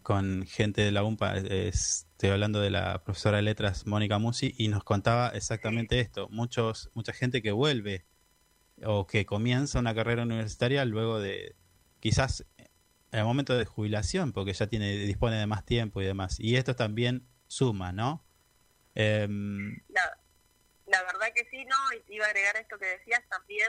con 0.02 0.46
gente 0.46 0.82
de 0.82 0.92
la 0.92 1.02
UMPA, 1.02 1.36
estoy 1.36 2.30
hablando 2.30 2.60
de 2.60 2.70
la 2.70 3.02
profesora 3.04 3.36
de 3.36 3.42
letras 3.42 3.86
Mónica 3.86 4.18
Musi, 4.18 4.54
y 4.58 4.68
nos 4.68 4.84
contaba 4.84 5.28
exactamente 5.30 6.00
esto. 6.00 6.28
Muchos, 6.30 6.90
mucha 6.94 7.12
gente 7.12 7.42
que 7.42 7.52
vuelve 7.52 8.04
o 8.82 9.06
que 9.06 9.26
comienza 9.26 9.78
una 9.78 9.94
carrera 9.94 10.22
universitaria 10.22 10.84
luego 10.84 11.18
de 11.20 11.54
quizás 12.00 12.46
en 13.12 13.18
el 13.18 13.24
momento 13.24 13.56
de 13.56 13.64
jubilación, 13.64 14.32
porque 14.32 14.52
ya 14.52 14.66
tiene 14.66 14.96
dispone 14.96 15.36
de 15.36 15.46
más 15.46 15.64
tiempo 15.64 16.00
y 16.00 16.04
demás. 16.04 16.38
Y 16.38 16.56
esto 16.56 16.76
también 16.76 17.26
suma, 17.46 17.92
¿no? 17.92 18.24
Em, 18.94 19.80
la, 19.88 20.18
la, 20.86 21.02
verdad 21.02 21.28
que 21.34 21.44
sí, 21.50 21.64
¿no? 21.64 21.76
Y 22.08 22.14
iba 22.14 22.26
a 22.26 22.28
agregar 22.28 22.56
esto 22.56 22.78
que 22.78 22.86
decías 22.86 23.22
también, 23.28 23.68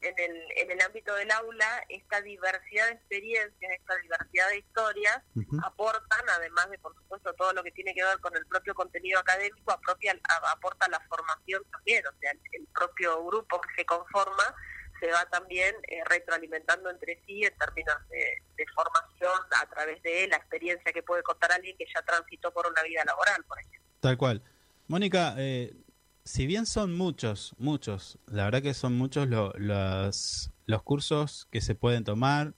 en 0.00 0.14
el, 0.18 0.44
en 0.56 0.70
el 0.70 0.80
ámbito 0.80 1.14
del 1.14 1.30
aula, 1.30 1.84
esta 1.88 2.20
diversidad 2.22 2.86
de 2.86 2.92
experiencias, 2.92 3.72
esta 3.78 3.96
diversidad 3.96 4.48
de 4.48 4.58
historias, 4.58 5.22
aportan, 5.62 6.28
además 6.28 6.70
de, 6.70 6.78
por 6.78 6.94
supuesto, 6.94 7.32
todo 7.34 7.52
lo 7.52 7.62
que 7.62 7.70
tiene 7.72 7.94
que 7.94 8.02
ver 8.02 8.18
con 8.20 8.34
el 8.36 8.46
propio 8.46 8.74
contenido 8.74 9.20
académico, 9.20 9.72
apropia, 9.72 10.18
aporta 10.52 10.88
la 10.88 11.00
formación 11.00 11.62
también, 11.70 12.06
o 12.06 12.18
sea, 12.20 12.32
el, 12.52 12.66
propio 12.72 13.24
grupo 13.26 13.60
que 13.60 13.74
se 13.76 13.84
conforma 13.84 14.54
se 15.00 15.10
va 15.10 15.24
también 15.26 15.74
eh, 15.88 16.02
retroalimentando 16.06 16.88
entre 16.88 17.20
sí 17.26 17.44
en 17.44 17.56
términos 17.58 17.96
de, 18.08 18.64
formación 18.74 19.40
a 19.58 19.66
través 19.66 20.02
de 20.02 20.28
la 20.28 20.36
experiencia 20.36 20.92
que 20.92 21.02
puede 21.02 21.22
contar 21.22 21.50
alguien 21.52 21.76
que 21.76 21.86
ya 21.92 22.02
transitó 22.02 22.52
por 22.52 22.66
una 22.66 22.82
vida 22.82 23.02
laboral, 23.04 23.42
por 23.44 23.58
ejemplo. 23.58 23.80
Tal 24.00 24.16
cual. 24.16 24.42
Mónica, 24.86 25.34
eh, 25.38 25.72
si 26.24 26.46
bien 26.46 26.66
son 26.66 26.96
muchos, 26.96 27.54
muchos, 27.58 28.18
la 28.26 28.44
verdad 28.44 28.62
que 28.62 28.74
son 28.74 28.96
muchos 28.96 29.28
los, 29.28 30.50
los 30.66 30.82
cursos 30.82 31.48
que 31.50 31.60
se 31.60 31.74
pueden 31.74 32.04
tomar, 32.04 32.54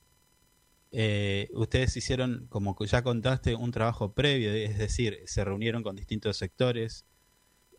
eh, 0.90 1.48
ustedes 1.55 1.96
hicieron, 1.96 2.46
como 2.51 2.77
ya 2.85 3.03
contaste, 3.03 3.55
un 3.55 3.70
trabajo 3.70 4.12
previo, 4.12 4.53
es 4.53 4.79
decir, 4.79 5.20
se 5.27 5.44
reunieron 5.44 5.83
con 5.83 5.96
distintos 5.96 6.37
sectores 6.37 7.07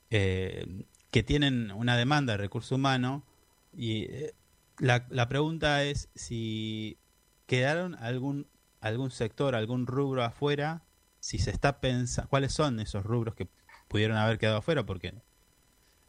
eh, 0.10 0.86
que 1.12 1.22
tienen 1.22 1.72
una 1.72 1.96
demanda 1.96 2.34
de 2.34 2.38
recurso 2.38 2.76
humano 2.76 3.24
y 3.72 4.06
eh, 4.06 4.34
la, 4.80 5.06
la 5.10 5.28
pregunta 5.28 5.84
es 5.84 6.10
si 6.16 6.98
quedaron 7.46 7.96
algún, 7.96 8.48
algún 8.80 9.12
sector, 9.12 9.54
algún 9.54 9.86
rubro 9.86 10.24
afuera, 10.24 10.84
si 11.20 11.38
se 11.38 11.52
está 11.52 11.80
pensando, 11.80 12.30
cuáles 12.30 12.54
son 12.54 12.80
esos 12.80 13.06
rubros 13.06 13.36
que 13.36 13.48
pudieron 13.88 14.18
haber 14.18 14.40
quedado 14.40 14.58
afuera, 14.58 14.86
porque 14.86 15.14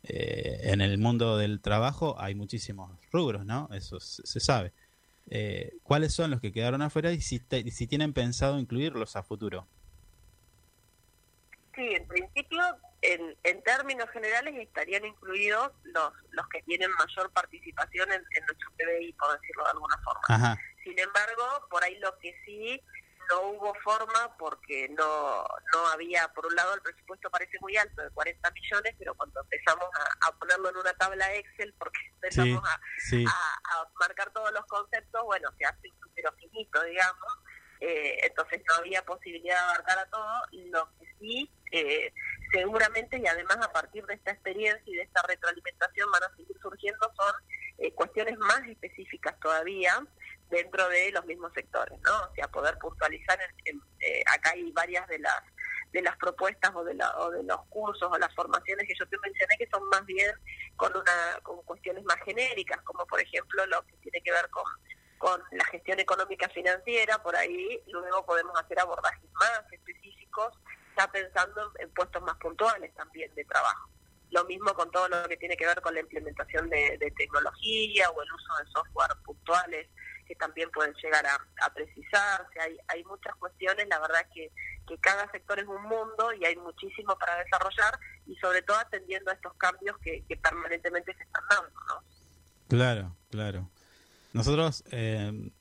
eh, 0.07 0.61
en 0.65 0.83
el 0.83 0.99
mundo 0.99 1.39
del 1.39 1.61
trabajo 1.61 2.17
hay 2.19 2.35
muchísimos 2.35 2.91
rubros, 3.11 3.47
¿no? 3.47 3.69
Eso 3.73 4.01
se, 4.01 4.41
sabe. 4.41 4.73
Eh, 5.31 5.73
¿Cuáles 5.83 6.13
son 6.13 6.31
los 6.31 6.41
que 6.41 6.53
quedaron 6.53 6.83
afuera 6.83 7.11
y 7.13 7.21
si, 7.23 7.41
si 7.71 7.87
tienen 7.87 8.13
pensado 8.13 8.59
incluirlos 8.59 9.17
a 9.17 9.23
futuro? 9.23 9.67
Sí, 11.75 11.89
en 11.95 12.07
principio, 12.07 12.61
en, 13.01 13.35
en, 13.43 13.63
términos 13.63 14.09
generales, 14.11 14.55
estarían 14.59 15.07
incluidos 15.07 15.73
los, 15.85 16.13
los 16.33 16.49
que 16.49 16.63
tienen 16.63 16.91
mayor 16.99 17.33
participación 17.33 18.13
en, 18.13 18.23
en 18.37 18.47
nuestro 18.47 18.71
PBI, 18.77 19.13
por 19.15 19.41
decirlo 19.41 19.65
de 19.65 19.71
alguna 19.71 19.99
forma. 20.05 20.61
Sin 20.85 20.99
embargo, 20.99 21.45
por 21.71 21.83
ahí 21.83 21.99
lo 21.99 22.17
que 22.19 22.35
sí 22.45 22.81
no 23.31 23.49
hubo 23.49 23.75
forma 23.83 24.37
porque 24.39 24.89
no, 24.91 25.45
no 25.73 25.87
había, 25.93 26.29
por 26.29 26.47
un 26.47 26.55
lado 26.55 26.75
el 26.75 26.83
presupuesto 26.83 27.31
parece 27.31 27.59
muy 27.61 27.77
alto, 27.77 28.03
de 28.03 28.11
40 28.11 28.51
millones, 28.51 28.95
pero 28.99 29.15
cuando 29.15 29.41
empezamos 29.43 29.89
a, 30.21 30.33
ponerlo 30.39 30.71
en 30.71 30.77
una 30.77 30.93
tabla 30.95 31.35
Excel, 31.35 31.75
porque 31.79 32.01
empezamos 32.15 32.63
a, 32.69 32.75
A, 32.75 33.89
marcar 34.01 34.33
todos 34.33 34.53
los 34.53 34.65
conceptos, 34.67 35.23
bueno, 35.25 35.51
se 35.59 35.65
hace 35.65 35.89
un 35.91 36.01
número 36.01 36.33
finito, 36.33 36.83
digamos, 36.83 37.33
eh, 37.81 38.19
entonces 38.25 38.63
no 38.69 38.75
había 38.77 39.05
posibilidad 39.05 39.57
de 39.57 39.65
abarcar 39.65 39.99
a 39.99 40.07
todo, 40.07 40.43
lo 40.53 40.89
que 40.99 41.07
sí, 41.19 41.51
eh, 41.73 42.13
seguramente, 42.53 43.19
y 43.19 43.27
además 43.27 43.59
a 43.61 43.73
partir 43.73 44.07
de 44.07 44.15
esta 44.15 44.31
experiencia 44.31 44.83
y 44.87 44.97
de 44.97 45.03
esta 45.03 45.23
retroalimentación 45.23 46.11
van 46.11 46.23
a 46.25 46.37
seguir 46.37 46.57
surgiendo, 46.63 47.13
son 47.17 47.35
eh, 47.79 47.93
cuestiones 47.93 48.39
más 48.39 48.67
específicas 48.69 49.39
todavía, 49.41 50.01
dentro 50.51 50.89
de 50.89 51.11
los 51.13 51.25
mismos 51.27 51.53
sectores, 51.55 51.99
¿no? 52.03 52.13
O 52.31 52.35
sea, 52.35 52.49
poder 52.49 52.79
puntualizar, 52.79 53.39
eh, 53.65 54.23
acá 54.27 54.51
hay 54.51 54.71
varias 54.73 55.07
de 55.09 55.19
las 55.19 55.43
de 55.93 56.03
las 56.03 56.17
propuestas 56.17 56.73
o 56.75 56.83
de, 56.83 56.93
la, 56.95 57.09
o 57.19 57.31
de 57.31 57.45
los 57.45 57.65
cursos 57.67 58.11
o 58.11 58.19
las 58.19 58.35
formaciones 58.35 58.85
que 58.89 58.95
yo 58.99 59.07
te 59.09 59.17
mencioné 59.19 59.57
que 59.57 59.69
son 59.69 59.89
más 59.91 60.05
bien 60.05 60.33
con 60.75 60.91
una 60.95 61.39
con 61.45 61.63
cuestiones 61.63 62.03
más 62.05 62.17
genéricas, 62.25 62.83
como 62.83 63.07
por 63.07 63.21
ejemplo 63.21 63.65
lo 63.67 63.81
que 63.87 63.97
tiene 63.99 64.21
que 64.21 64.33
ver 64.33 64.51
con 64.51 64.65
con 65.19 65.41
la 65.53 65.65
gestión 65.67 65.99
económica 66.01 66.49
financiera, 66.49 67.23
por 67.23 67.35
ahí 67.35 67.81
luego 67.87 68.27
podemos 68.27 68.61
hacer 68.61 68.79
abordajes 68.79 69.31
más 69.41 69.63
específicos, 69.73 70.59
ya 70.99 71.11
pensando 71.11 71.73
en 71.79 71.89
puestos 71.95 72.21
más 72.23 72.37
puntuales 72.37 72.93
también 72.95 73.33
de 73.35 73.45
trabajo. 73.45 73.89
Lo 74.31 74.45
mismo 74.45 74.75
con 74.75 74.91
todo 74.91 75.09
lo 75.09 75.27
que 75.29 75.37
tiene 75.37 75.57
que 75.57 75.65
ver 75.65 75.81
con 75.81 75.95
la 75.95 76.01
implementación 76.01 76.69
de 76.69 77.13
tecnología 77.17 78.11
o 78.11 78.21
el 78.21 78.33
uso 78.33 78.55
de 78.57 78.71
software 78.73 79.17
puntuales 79.25 79.89
que 80.25 80.35
también 80.35 80.71
pueden 80.71 80.95
llegar 81.03 81.25
a, 81.27 81.75
precisarse. 81.75 82.61
Hay, 82.61 82.77
hay 82.89 83.05
muchas 83.05 83.35
cuestiones, 83.37 83.87
la 83.89 83.99
verdad 84.01 84.27
que, 84.35 84.51
que 84.87 84.99
cada 84.99 85.31
sector 85.31 85.59
es 85.59 85.67
un 85.67 85.83
mundo 85.83 86.33
y 86.39 86.45
hay 86.45 86.57
muchísimo 86.57 87.17
para 87.19 87.39
desarrollar 87.43 87.99
y 88.27 88.35
sobre 88.37 88.63
todo 88.63 88.79
atendiendo 88.79 89.31
a 89.31 89.35
estos 89.35 89.55
cambios 89.55 89.97
que, 89.99 90.25
permanentemente 90.43 91.15
se 91.15 91.23
están 91.23 91.43
dando. 91.51 91.81
¿no? 91.89 92.05
Claro, 92.69 93.17
claro. 93.31 93.71
Nosotros 94.33 94.83
eh, 94.91 95.53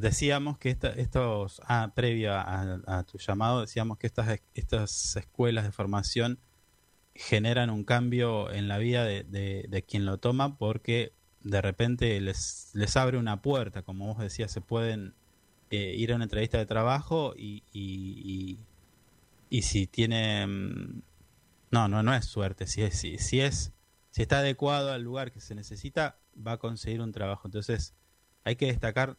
decíamos 0.00 0.58
que 0.58 0.70
esta, 0.70 0.88
estos, 0.88 1.62
ah, 1.64 1.92
previo 1.94 2.34
a, 2.34 3.04
tu 3.04 3.18
llamado, 3.18 3.60
decíamos 3.60 3.98
que 3.98 4.08
estas, 4.08 4.40
estas 4.54 5.16
escuelas 5.16 5.64
de 5.64 5.70
formación 5.70 6.40
generan 7.14 7.70
un 7.70 7.84
cambio 7.84 8.50
en 8.50 8.68
la 8.68 8.78
vida 8.78 9.04
de 9.04 9.84
quien 9.88 10.04
lo 10.04 10.18
toma 10.18 10.58
porque 10.58 11.14
de 11.46 11.62
repente 11.62 12.20
les, 12.20 12.70
les 12.74 12.96
abre 12.96 13.18
una 13.18 13.40
puerta, 13.40 13.82
como 13.82 14.06
vos 14.06 14.18
decías, 14.18 14.50
se 14.50 14.60
pueden 14.60 15.14
eh, 15.70 15.94
ir 15.96 16.12
a 16.12 16.16
una 16.16 16.24
entrevista 16.24 16.58
de 16.58 16.66
trabajo 16.66 17.34
y, 17.36 17.62
y, 17.72 18.58
y, 19.48 19.62
si 19.62 19.86
tienen... 19.86 21.04
No, 21.70 21.86
no, 21.86 22.02
no 22.02 22.14
es 22.14 22.24
suerte, 22.24 22.66
si 22.66 22.82
es, 22.82 22.98
si, 22.98 23.18
si, 23.18 23.40
es, 23.40 23.72
si 24.10 24.22
está 24.22 24.38
adecuado 24.38 24.92
al 24.92 25.02
lugar 25.02 25.30
que 25.30 25.40
se 25.40 25.54
necesita, 25.54 26.18
va 26.44 26.52
a 26.52 26.56
conseguir 26.58 27.00
un 27.00 27.12
trabajo. 27.12 27.46
Entonces, 27.46 27.94
hay 28.42 28.56
que 28.56 28.66
destacar, 28.66 29.16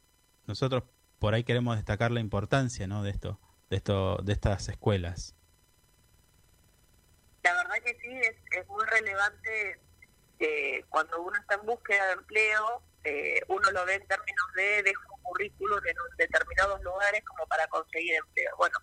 nosotros 0.47 0.83
por 1.19 1.33
ahí 1.33 1.45
queremos 1.45 1.77
destacar 1.77 2.11
la 2.11 2.19
importancia 2.19 2.87
¿no? 2.87 3.03
de 3.03 3.11
esto, 3.11 3.39
de 3.69 3.77
esto, 3.77 4.17
de 4.17 4.33
estas 4.33 4.67
escuelas. 4.67 5.33
La 7.43 7.53
verdad 7.53 7.75
que 7.85 7.93
sí, 8.01 8.17
es, 8.17 8.35
es 8.59 8.67
muy 8.67 8.85
relevante 8.85 9.79
eh, 10.39 10.83
cuando 10.89 11.21
uno 11.21 11.37
está 11.39 11.55
en 11.55 11.65
búsqueda 11.65 12.07
de 12.07 12.13
empleo, 12.13 12.83
eh, 13.03 13.41
uno 13.47 13.71
lo 13.71 13.85
ve 13.85 13.95
en 13.95 14.07
términos 14.07 14.45
de 14.55 14.83
dejar 14.83 15.05
un 15.15 15.23
currículum 15.23 15.79
en 15.85 15.95
determinados 16.17 16.81
lugares 16.83 17.23
como 17.25 17.47
para 17.47 17.67
conseguir 17.67 18.15
empleo. 18.15 18.55
Bueno, 18.57 18.77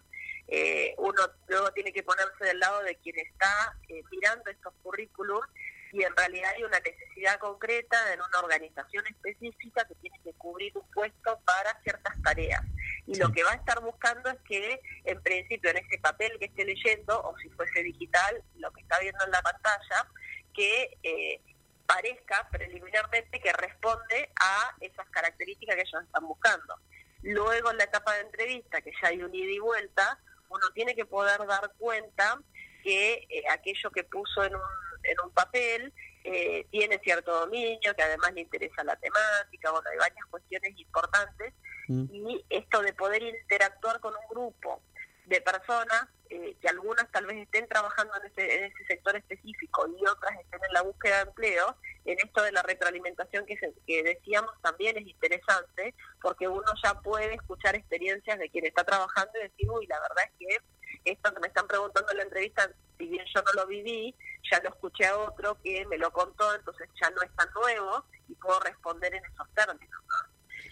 eh, 0.49 0.95
uno 0.99 1.23
luego 1.49 1.73
tiene 1.73 1.93
que 1.93 2.03
ponerse 2.03 2.45
del 2.45 2.59
lado 2.59 2.83
de 2.83 2.97
quien 2.97 3.19
está 3.19 3.77
eh, 3.89 4.03
mirando 4.11 4.51
estos 4.51 4.75
currículums 4.83 5.47
y 5.93 6.03
en 6.03 6.15
realidad 6.17 6.53
hay 6.57 6.65
una 6.65 6.81
necesidad 6.81 7.39
concreta 7.39 8.13
en 8.13 8.21
una 8.21 8.41
organización 8.41 9.07
específica 9.07 9.85
que 9.87 9.95
tiene 9.97 10.21
que 10.25 10.33
cubrir 10.33 10.77
un 10.77 10.91
puesto 10.91 11.39
para 11.45 11.81
ciertas 11.83 12.21
tareas. 12.23 12.63
Y 13.07 13.15
lo 13.17 13.31
que 13.31 13.45
va 13.45 13.53
a 13.53 13.55
estar 13.55 13.81
buscando 13.81 14.29
es 14.31 14.39
que, 14.49 14.81
en 15.05 15.23
principio, 15.23 15.71
en 15.71 15.77
ese 15.77 15.99
papel 15.99 16.37
que 16.41 16.47
esté 16.47 16.65
leyendo, 16.65 17.23
o 17.23 17.39
si 17.39 17.49
fuese 17.51 17.83
digital, 17.85 18.43
lo 18.57 18.73
que 18.73 18.81
está 18.81 18.99
viendo 18.99 19.25
en 19.25 19.31
la 19.31 19.43
pantalla, 19.43 20.09
que 20.55 20.97
eh, 21.03 21.41
parezca 21.87 22.49
preliminarmente 22.51 23.41
que 23.41 23.53
responde 23.53 24.31
a 24.41 24.75
esas 24.81 25.09
características 25.11 25.77
que 25.77 25.83
ellos 25.83 26.03
están 26.05 26.27
buscando. 26.27 26.75
Luego 27.23 27.71
en 27.71 27.79
la 27.79 27.85
etapa 27.85 28.15
de 28.15 28.23
entrevista, 28.23 28.81
que 28.81 28.93
ya 29.01 29.09
hay 29.09 29.23
un 29.23 29.35
ida 29.35 29.53
y 29.53 29.59
vuelta, 29.59 30.19
uno 30.49 30.71
tiene 30.75 30.95
que 30.95 31.05
poder 31.05 31.45
dar 31.47 31.73
cuenta 31.79 32.41
que 32.83 33.27
eh, 33.29 33.45
aquello 33.51 33.91
que 33.91 34.05
puso 34.05 34.45
en 34.45 34.55
un, 34.55 34.63
en 35.03 35.21
un 35.21 35.31
papel 35.31 35.93
eh, 36.23 36.67
tiene 36.71 36.99
cierto 37.01 37.33
dominio, 37.41 37.95
que 37.95 38.03
además 38.03 38.33
le 38.33 38.43
interesa 38.43 38.85
la 38.85 38.97
temática, 38.97 39.71
bueno, 39.71 39.91
hay 39.91 39.99
varias 39.99 40.25
cuestiones 40.31 40.79
importantes, 40.79 41.53
mm. 41.89 42.05
y 42.15 42.45
esto 42.49 42.83
de 42.83 42.93
poder 42.93 43.23
interactuar 43.23 44.01
con 44.01 44.15
un 44.15 44.27
grupo 44.29 44.83
de 45.27 45.41
personas 45.41 46.09
eh, 46.31 46.57
que 46.61 46.69
algunas 46.69 47.11
tal 47.11 47.27
vez 47.27 47.37
estén 47.39 47.69
trabajando 47.69 48.15
en 48.17 48.31
ese, 48.31 48.55
en 48.55 48.65
ese 48.65 48.85
sector 48.87 49.17
específico 49.17 49.87
y 49.99 50.07
otras 50.07 50.39
la 50.75 50.83
búsqueda 50.83 51.17
de 51.17 51.31
empleo, 51.31 51.77
en 52.05 52.19
esto 52.19 52.43
de 52.43 52.53
la 52.53 52.63
retroalimentación 52.63 53.47
que, 53.47 53.57
que 53.87 54.03
decíamos 54.03 54.53
también 54.61 54.99
es 54.99 55.07
interesante, 55.07 55.95
porque 56.21 56.47
uno 56.47 56.71
ya 56.83 57.01
puede 57.01 57.35
escuchar 57.35 57.75
experiencias 57.75 58.39
de 58.39 58.51
quien 58.51 58.67
está 58.67 58.85
trabajando 58.85 59.33
y 59.39 59.45
decir, 59.45 59.71
uy, 59.71 59.87
la 59.87 60.01
verdad 60.01 60.25
es 60.25 60.33
que 60.39 61.11
esto 61.13 61.33
que 61.33 61.41
me 61.41 61.47
están 61.49 61.67
preguntando 61.67 62.11
en 62.13 62.19
la 62.19 62.25
entrevista, 62.25 62.71
si 62.99 63.07
bien 63.07 63.25
yo 63.35 63.43
no 63.43 63.63
lo 63.63 63.67
viví, 63.67 64.15
ya 64.51 64.61
lo 64.61 64.69
escuché 64.71 65.07
a 65.07 65.19
otro 65.19 65.59
que 65.63 65.87
me 65.87 65.99
lo 65.99 66.11
contó, 66.13 66.55
entonces 66.55 66.89
ya 67.01 67.11
no 67.11 67.23
es 67.23 67.35
tan 67.37 67.49
nuevo 67.55 68.05
y 68.29 68.35
puedo 68.35 68.61
responder 68.61 69.15
en 69.15 69.25
esos 69.25 69.49
términos. 69.55 70.01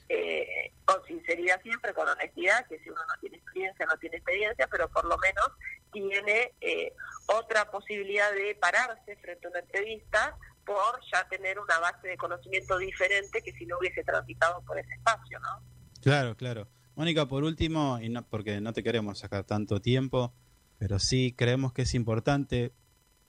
Eh, 0.08 0.72
con 0.84 1.02
sinceridad 1.06 1.60
siempre, 1.62 1.94
con 1.94 2.06
honestidad, 2.06 2.66
que 2.66 2.78
si 2.80 2.90
uno 2.90 3.00
no 3.00 3.14
tiene 3.20 3.38
experiencia, 3.38 3.86
no 3.86 3.96
tiene 3.96 4.16
experiencia, 4.16 4.66
pero 4.66 4.88
por 4.90 5.04
lo 5.06 5.16
menos 5.16 5.48
tiene 5.92 6.52
eh, 6.60 6.92
otra 7.26 7.70
posibilidad 7.70 8.32
de 8.32 8.56
pararse 8.60 9.16
frente 9.16 9.46
a 9.46 9.50
una 9.50 9.60
entrevista 9.60 10.36
por 10.64 11.00
ya 11.12 11.26
tener 11.28 11.58
una 11.58 11.78
base 11.78 12.08
de 12.08 12.16
conocimiento 12.16 12.78
diferente 12.78 13.42
que 13.42 13.52
si 13.52 13.66
no 13.66 13.78
hubiese 13.78 14.02
transitado 14.04 14.62
por 14.64 14.78
ese 14.78 14.92
espacio, 14.94 15.38
¿no? 15.40 15.62
Claro, 16.00 16.36
claro. 16.36 16.68
Mónica, 16.94 17.26
por 17.26 17.44
último, 17.44 17.98
y 18.00 18.08
no, 18.08 18.26
porque 18.28 18.60
no 18.60 18.72
te 18.72 18.82
queremos 18.82 19.18
sacar 19.18 19.44
tanto 19.44 19.80
tiempo, 19.80 20.34
pero 20.78 20.98
sí 20.98 21.34
creemos 21.36 21.72
que 21.72 21.82
es 21.82 21.94
importante, 21.94 22.72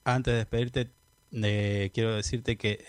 antes 0.04 0.34
de 0.34 0.38
despedirte, 0.40 0.92
quiero 1.92 2.16
decirte 2.16 2.58
que 2.58 2.86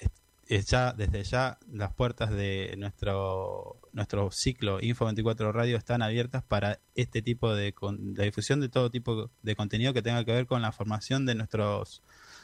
ya 0.63 0.93
desde 0.93 1.25
ya 1.25 1.59
las 1.71 1.93
puertas 1.93 2.31
de 2.31 2.75
nuestro 2.79 3.81
nuestro 3.93 4.31
ciclo 4.31 4.79
Info 4.81 5.05
24 5.05 5.53
Radio 5.53 5.77
están 5.77 6.03
abiertas 6.03 6.43
para 6.43 6.81
este 6.95 7.23
tipo 7.23 7.55
de 7.55 7.75
la 8.17 8.25
difusión 8.25 8.61
de 8.61 8.69
todo 8.69 8.91
tipo 8.91 9.31
de 9.43 9.57
contenido 9.57 9.93
que 9.93 10.03
tenga 10.03 10.25
que 10.25 10.33
ver 10.33 10.47
con 10.47 10.63
la 10.63 10.73
formación 10.73 11.27
de 11.27 11.35
nuestros 11.35 12.03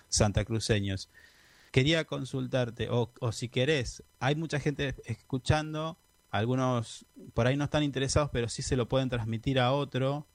santacruceños. 0.08 1.10
Quería 1.72 2.04
consultarte, 2.04 2.88
o, 2.90 3.12
o 3.20 3.32
si 3.32 3.48
querés, 3.48 4.02
hay 4.18 4.34
mucha 4.34 4.58
gente 4.58 4.94
escuchando, 5.04 5.98
algunos 6.30 7.06
por 7.34 7.46
ahí 7.46 7.56
no 7.56 7.64
están 7.64 7.82
interesados, 7.82 8.30
pero 8.32 8.48
sí 8.48 8.62
se 8.62 8.76
lo 8.76 8.88
pueden 8.88 9.08
transmitir 9.08 9.60
a 9.60 9.72
otro 9.72 10.26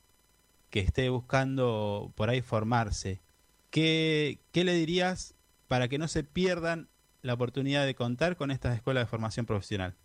que 0.70 0.80
esté 0.80 1.10
buscando 1.10 2.14
por 2.16 2.30
ahí 2.30 2.42
formarse. 2.42 3.22
¿Qué, 3.70 4.40
qué 4.52 4.64
le 4.64 4.74
dirías 4.74 5.36
para 5.68 5.88
que 5.88 5.98
no 5.98 6.08
se 6.08 6.24
pierdan 6.24 6.90
la 7.26 7.34
oportunidad 7.34 7.86
de 7.86 7.96
contar 7.96 8.38
con 8.38 8.52
estas 8.52 8.76
escuelas 8.76 9.06
de 9.06 9.10
formación 9.10 9.46
profesional? 9.46 9.96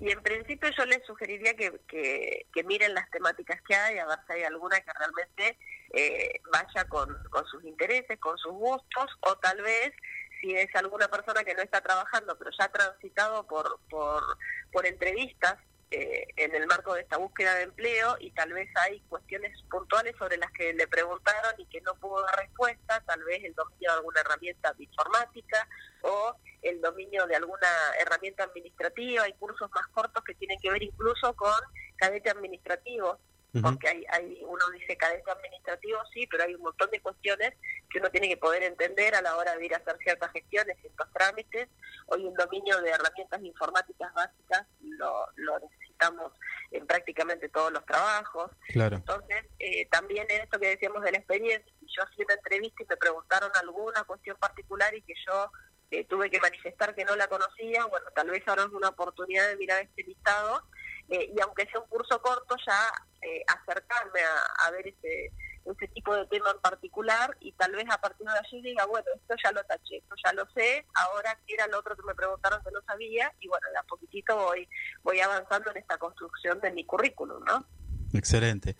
Y 0.00 0.10
en 0.10 0.22
principio 0.22 0.70
yo 0.76 0.84
les 0.84 1.04
sugeriría 1.06 1.54
que, 1.54 1.72
que, 1.88 2.64
miren 2.64 2.94
las 2.94 3.08
temáticas 3.10 3.60
que 3.62 3.74
hay, 3.74 3.98
a 3.98 4.06
ver 4.06 4.18
si 4.26 4.32
hay 4.34 4.42
alguna 4.42 4.80
que 4.80 4.92
realmente 4.92 5.58
eh, 5.92 6.40
vaya 6.52 6.84
con, 6.88 7.16
con 7.30 7.46
sus 7.46 7.64
intereses, 7.64 8.18
con 8.18 8.36
sus 8.36 8.52
gustos, 8.52 9.06
o 9.20 9.36
tal 9.36 9.62
vez 9.62 9.92
si 10.40 10.54
es 10.54 10.74
alguna 10.74 11.08
persona 11.08 11.44
que 11.44 11.54
no 11.54 11.62
está 11.62 11.80
trabajando, 11.80 12.36
pero 12.38 12.50
ya 12.58 12.66
ha 12.66 12.72
transitado 12.72 13.46
por, 13.46 13.78
por, 13.88 14.22
por 14.70 14.86
entrevistas 14.86 15.56
eh, 15.92 16.26
en 16.36 16.52
el 16.52 16.66
marco 16.66 16.94
de 16.94 17.02
esta 17.02 17.16
búsqueda 17.16 17.54
de 17.54 17.62
empleo 17.62 18.16
y 18.18 18.32
tal 18.32 18.52
vez 18.52 18.68
hay 18.82 18.98
cuestiones 19.08 19.52
puntuales 19.70 20.16
sobre 20.18 20.36
las 20.36 20.50
que 20.50 20.72
le 20.72 20.88
preguntaron 20.88 21.54
y 21.58 21.66
que 21.66 21.80
no 21.82 21.94
pudo 21.94 22.22
dar 22.22 22.36
respuesta, 22.40 23.04
tal 23.06 23.22
vez 23.22 23.44
el 23.44 23.54
dominio 23.54 23.92
de 23.92 23.96
alguna 23.96 24.20
herramienta 24.20 24.74
informática 24.78 25.68
o 26.02 26.34
el 26.62 26.80
dominio 26.80 27.26
de 27.28 27.36
alguna 27.36 27.68
herramienta 28.00 28.42
administrativa, 28.42 29.22
hay 29.22 29.34
cursos 29.34 29.70
más 29.70 29.86
cortos 29.88 30.24
que 30.24 30.34
tienen 30.34 30.58
que 30.60 30.72
ver 30.72 30.82
incluso 30.82 31.34
con 31.36 31.54
cadete 31.96 32.30
administrativo, 32.30 33.20
porque 33.62 33.88
hay, 33.88 34.04
hay, 34.10 34.42
uno 34.44 34.68
dice 34.70 34.96
cadete 34.96 35.30
administrativo, 35.30 36.00
sí, 36.12 36.26
pero 36.28 36.44
hay 36.44 36.54
un 36.56 36.62
montón 36.62 36.90
de 36.90 37.00
cuestiones 37.00 37.54
que 37.90 37.98
uno 37.98 38.10
tiene 38.10 38.28
que 38.28 38.36
poder 38.36 38.62
entender 38.62 39.14
a 39.14 39.22
la 39.22 39.36
hora 39.36 39.56
de 39.56 39.66
ir 39.66 39.74
a 39.74 39.78
hacer 39.78 39.96
ciertas 39.98 40.30
gestiones, 40.32 40.76
ciertos 40.80 41.12
trámites. 41.12 41.68
Hoy 42.06 42.24
un 42.24 42.34
dominio 42.34 42.80
de 42.80 42.90
herramientas 42.90 43.42
informáticas 43.42 44.12
básicas 44.14 44.66
lo, 44.80 45.26
lo 45.36 45.58
necesitamos 45.60 46.32
en 46.70 46.86
prácticamente 46.86 47.48
todos 47.48 47.72
los 47.72 47.84
trabajos. 47.86 48.50
Claro. 48.68 48.96
Entonces, 48.96 49.44
eh, 49.58 49.86
también 49.90 50.26
en 50.30 50.42
esto 50.42 50.58
que 50.58 50.68
decíamos 50.68 51.02
de 51.02 51.12
la 51.12 51.18
experiencia, 51.18 51.72
yo 51.80 52.02
hacía 52.02 52.24
una 52.24 52.34
entrevista 52.34 52.82
y 52.82 52.86
me 52.88 52.96
preguntaron 52.96 53.50
alguna 53.60 54.04
cuestión 54.04 54.36
particular 54.38 54.94
y 54.94 55.02
que 55.02 55.14
yo 55.26 55.50
eh, 55.90 56.04
tuve 56.04 56.30
que 56.30 56.40
manifestar 56.40 56.94
que 56.94 57.04
no 57.04 57.14
la 57.14 57.28
conocía, 57.28 57.84
bueno, 57.86 58.06
tal 58.14 58.28
vez 58.30 58.42
ahora 58.46 58.64
es 58.64 58.70
una 58.70 58.88
oportunidad 58.88 59.48
de 59.48 59.56
mirar 59.56 59.82
este 59.82 60.02
listado 60.02 60.62
eh, 61.08 61.32
y 61.34 61.40
aunque 61.40 61.66
sea 61.66 61.80
un 61.80 61.88
curso 61.88 62.20
corto, 62.20 62.56
ya 62.66 62.92
eh, 63.22 63.44
acercarme 63.46 64.20
a, 64.64 64.70
ver 64.72 64.88
ese, 64.88 65.32
ese 65.72 65.88
tipo 65.88 66.14
de 66.14 66.26
tema 66.26 66.50
en 66.50 66.60
particular 66.60 67.36
y 67.40 67.52
tal 67.52 67.72
vez 67.72 67.86
a 67.90 68.00
partir 68.00 68.26
de 68.26 68.38
allí 68.38 68.62
diga, 68.62 68.86
bueno, 68.86 69.06
esto 69.14 69.34
ya 69.42 69.52
lo 69.52 69.64
taché, 69.64 69.96
esto 69.98 70.14
ya 70.24 70.32
lo 70.32 70.48
sé, 70.50 70.86
ahora 70.94 71.38
qué 71.46 71.54
era 71.54 71.66
lo 71.66 71.78
otro 71.78 71.96
que 71.96 72.02
me 72.02 72.14
preguntaron 72.14 72.62
que 72.64 72.70
no 72.70 72.80
sabía 72.86 73.32
y 73.40 73.48
bueno, 73.48 73.68
de 73.70 73.78
a 73.78 73.82
poquitito 73.82 74.36
voy, 74.36 74.68
voy 75.02 75.20
avanzando 75.20 75.70
en 75.70 75.78
esta 75.78 75.98
construcción 75.98 76.60
de 76.60 76.70
mi 76.70 76.84
currículum, 76.84 77.44
¿no? 77.44 77.66
Excelente. 78.12 78.76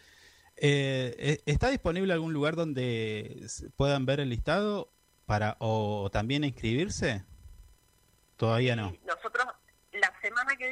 Eh, 0.57 1.42
¿Está 1.44 1.68
disponible 1.68 2.12
algún 2.12 2.33
lugar 2.33 2.57
donde 2.57 3.46
puedan 3.77 4.07
ver 4.07 4.20
el 4.20 4.31
listado 4.31 4.90
para 5.27 5.57
o 5.59 6.09
también 6.11 6.44
inscribirse? 6.44 7.25
Todavía 8.37 8.77
no. 8.77 8.94
Nosotros 9.07 9.36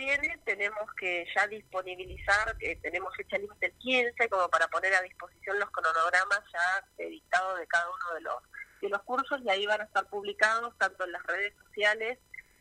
viene 0.05 0.39
tenemos 0.45 0.93
que 0.95 1.27
ya 1.35 1.47
disponibilizar, 1.47 2.57
que 2.59 2.77
tenemos 2.77 3.17
fecha 3.17 3.39
límite 3.39 3.67
el 3.67 3.73
15, 3.79 4.29
como 4.29 4.49
para 4.49 4.69
poner 4.69 4.95
a 4.95 5.03
disposición 5.03 5.59
los 5.59 5.71
cronogramas 5.71 6.41
ya 6.53 6.85
editados 6.99 7.59
de 7.59 7.67
cada 7.67 7.87
uno 7.87 8.15
de 8.15 8.21
los, 8.21 8.37
de 8.83 8.91
los 8.91 9.03
cursos 9.03 9.41
y 9.45 9.51
ahí 9.51 9.67
van 9.67 9.81
a 9.81 9.85
estar 9.85 10.07
publicados 10.09 10.77
tanto 10.79 11.05
en 11.05 11.13
las 11.13 11.23
redes 11.25 11.55
sociales 11.65 12.19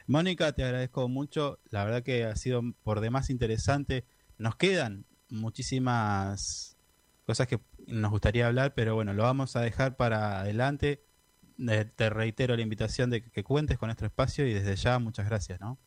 Mónica, 0.06 0.52
te 0.52 0.64
agradezco 0.64 1.06
mucho, 1.08 1.58
la 1.70 1.84
verdad 1.84 2.02
que 2.02 2.24
ha 2.24 2.34
sido 2.34 2.62
por 2.82 3.00
demás 3.00 3.28
interesante. 3.28 4.06
Nos 4.38 4.56
quedan 4.56 5.04
muchísimas 5.28 6.76
cosas 7.26 7.46
que 7.46 7.60
nos 7.86 8.10
gustaría 8.10 8.46
hablar, 8.46 8.72
pero 8.74 8.94
bueno, 8.94 9.12
lo 9.12 9.24
vamos 9.24 9.54
a 9.54 9.60
dejar 9.60 9.96
para 9.96 10.40
adelante 10.40 11.04
te 11.96 12.10
reitero 12.10 12.56
la 12.56 12.62
invitación 12.62 13.10
de 13.10 13.22
que, 13.22 13.42
cuentes 13.42 13.78
con 13.78 13.88
nuestro 13.88 14.06
espacio 14.06 14.46
y 14.46 14.54
desde 14.54 14.76
ya 14.76 14.98
muchas 14.98 15.26
gracias, 15.26 15.60
¿no? 15.60 15.78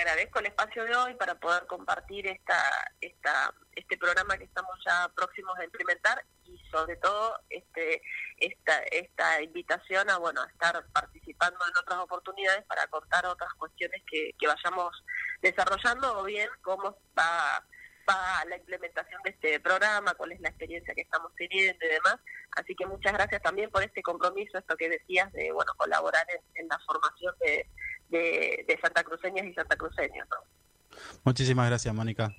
Agradezco 0.00 0.38
el 0.38 0.46
espacio 0.46 0.84
de 0.84 0.96
hoy 0.96 1.14
para 1.16 1.34
poder 1.34 1.66
compartir 1.66 2.26
esta, 2.26 2.90
esta, 3.02 3.52
este 3.76 3.98
programa 3.98 4.38
que 4.38 4.44
estamos 4.44 4.72
ya 4.82 5.10
próximos 5.14 5.58
a 5.58 5.64
implementar 5.64 6.24
y 6.46 6.56
sobre 6.70 6.96
todo 6.96 7.38
este, 7.50 8.00
esta, 8.38 8.78
esta 8.90 9.42
invitación 9.42 10.08
a 10.08 10.16
bueno 10.16 10.40
a 10.40 10.46
estar 10.46 10.82
participando 10.94 11.58
en 11.68 11.76
otras 11.76 11.98
oportunidades 11.98 12.64
para 12.64 12.86
contar 12.86 13.26
otras 13.26 13.52
cuestiones 13.54 14.02
que, 14.10 14.34
que 14.38 14.46
vayamos 14.46 15.04
desarrollando 15.42 16.18
o 16.18 16.24
bien 16.24 16.48
cómo 16.62 16.96
va 17.18 17.62
va 18.08 18.44
la 18.48 18.56
implementación 18.56 19.22
de 19.22 19.30
este 19.30 19.60
programa, 19.60 20.14
cuál 20.14 20.32
es 20.32 20.40
la 20.40 20.48
experiencia 20.48 20.94
que 20.94 21.02
estamos 21.02 21.32
teniendo 21.36 21.84
y 21.84 21.88
demás. 21.88 22.16
Así 22.56 22.74
que 22.74 22.86
muchas 22.86 23.12
gracias 23.12 23.42
también 23.42 23.70
por 23.70 23.82
este 23.82 24.02
compromiso, 24.02 24.58
esto 24.58 24.76
que 24.76 24.88
decías 24.88 25.32
de 25.32 25.52
bueno 25.52 25.72
colaborar 25.76 26.26
en, 26.54 26.68
la 26.68 26.78
formación 26.80 27.34
de, 27.40 27.66
de, 28.10 28.64
de 28.66 28.78
Santa 28.80 29.02
Cruceñas 29.02 29.46
y 29.46 29.54
Santa 29.54 29.76
Cruceños. 29.76 30.28
Muchísimas 31.24 31.68
gracias, 31.68 31.94
Mónica. 31.94 32.34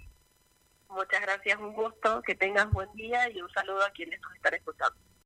Muchas 0.90 1.22
gracias, 1.22 1.58
un 1.60 1.74
gusto, 1.74 2.22
que 2.22 2.36
tengas 2.36 2.70
buen 2.72 2.92
día 2.94 3.30
y 3.30 3.42
un 3.42 3.50
saludo 3.52 3.84
a 3.86 3.92
quienes 3.92 4.20
nos 4.22 4.36
están 4.36 4.54
escuchando. 4.56 5.00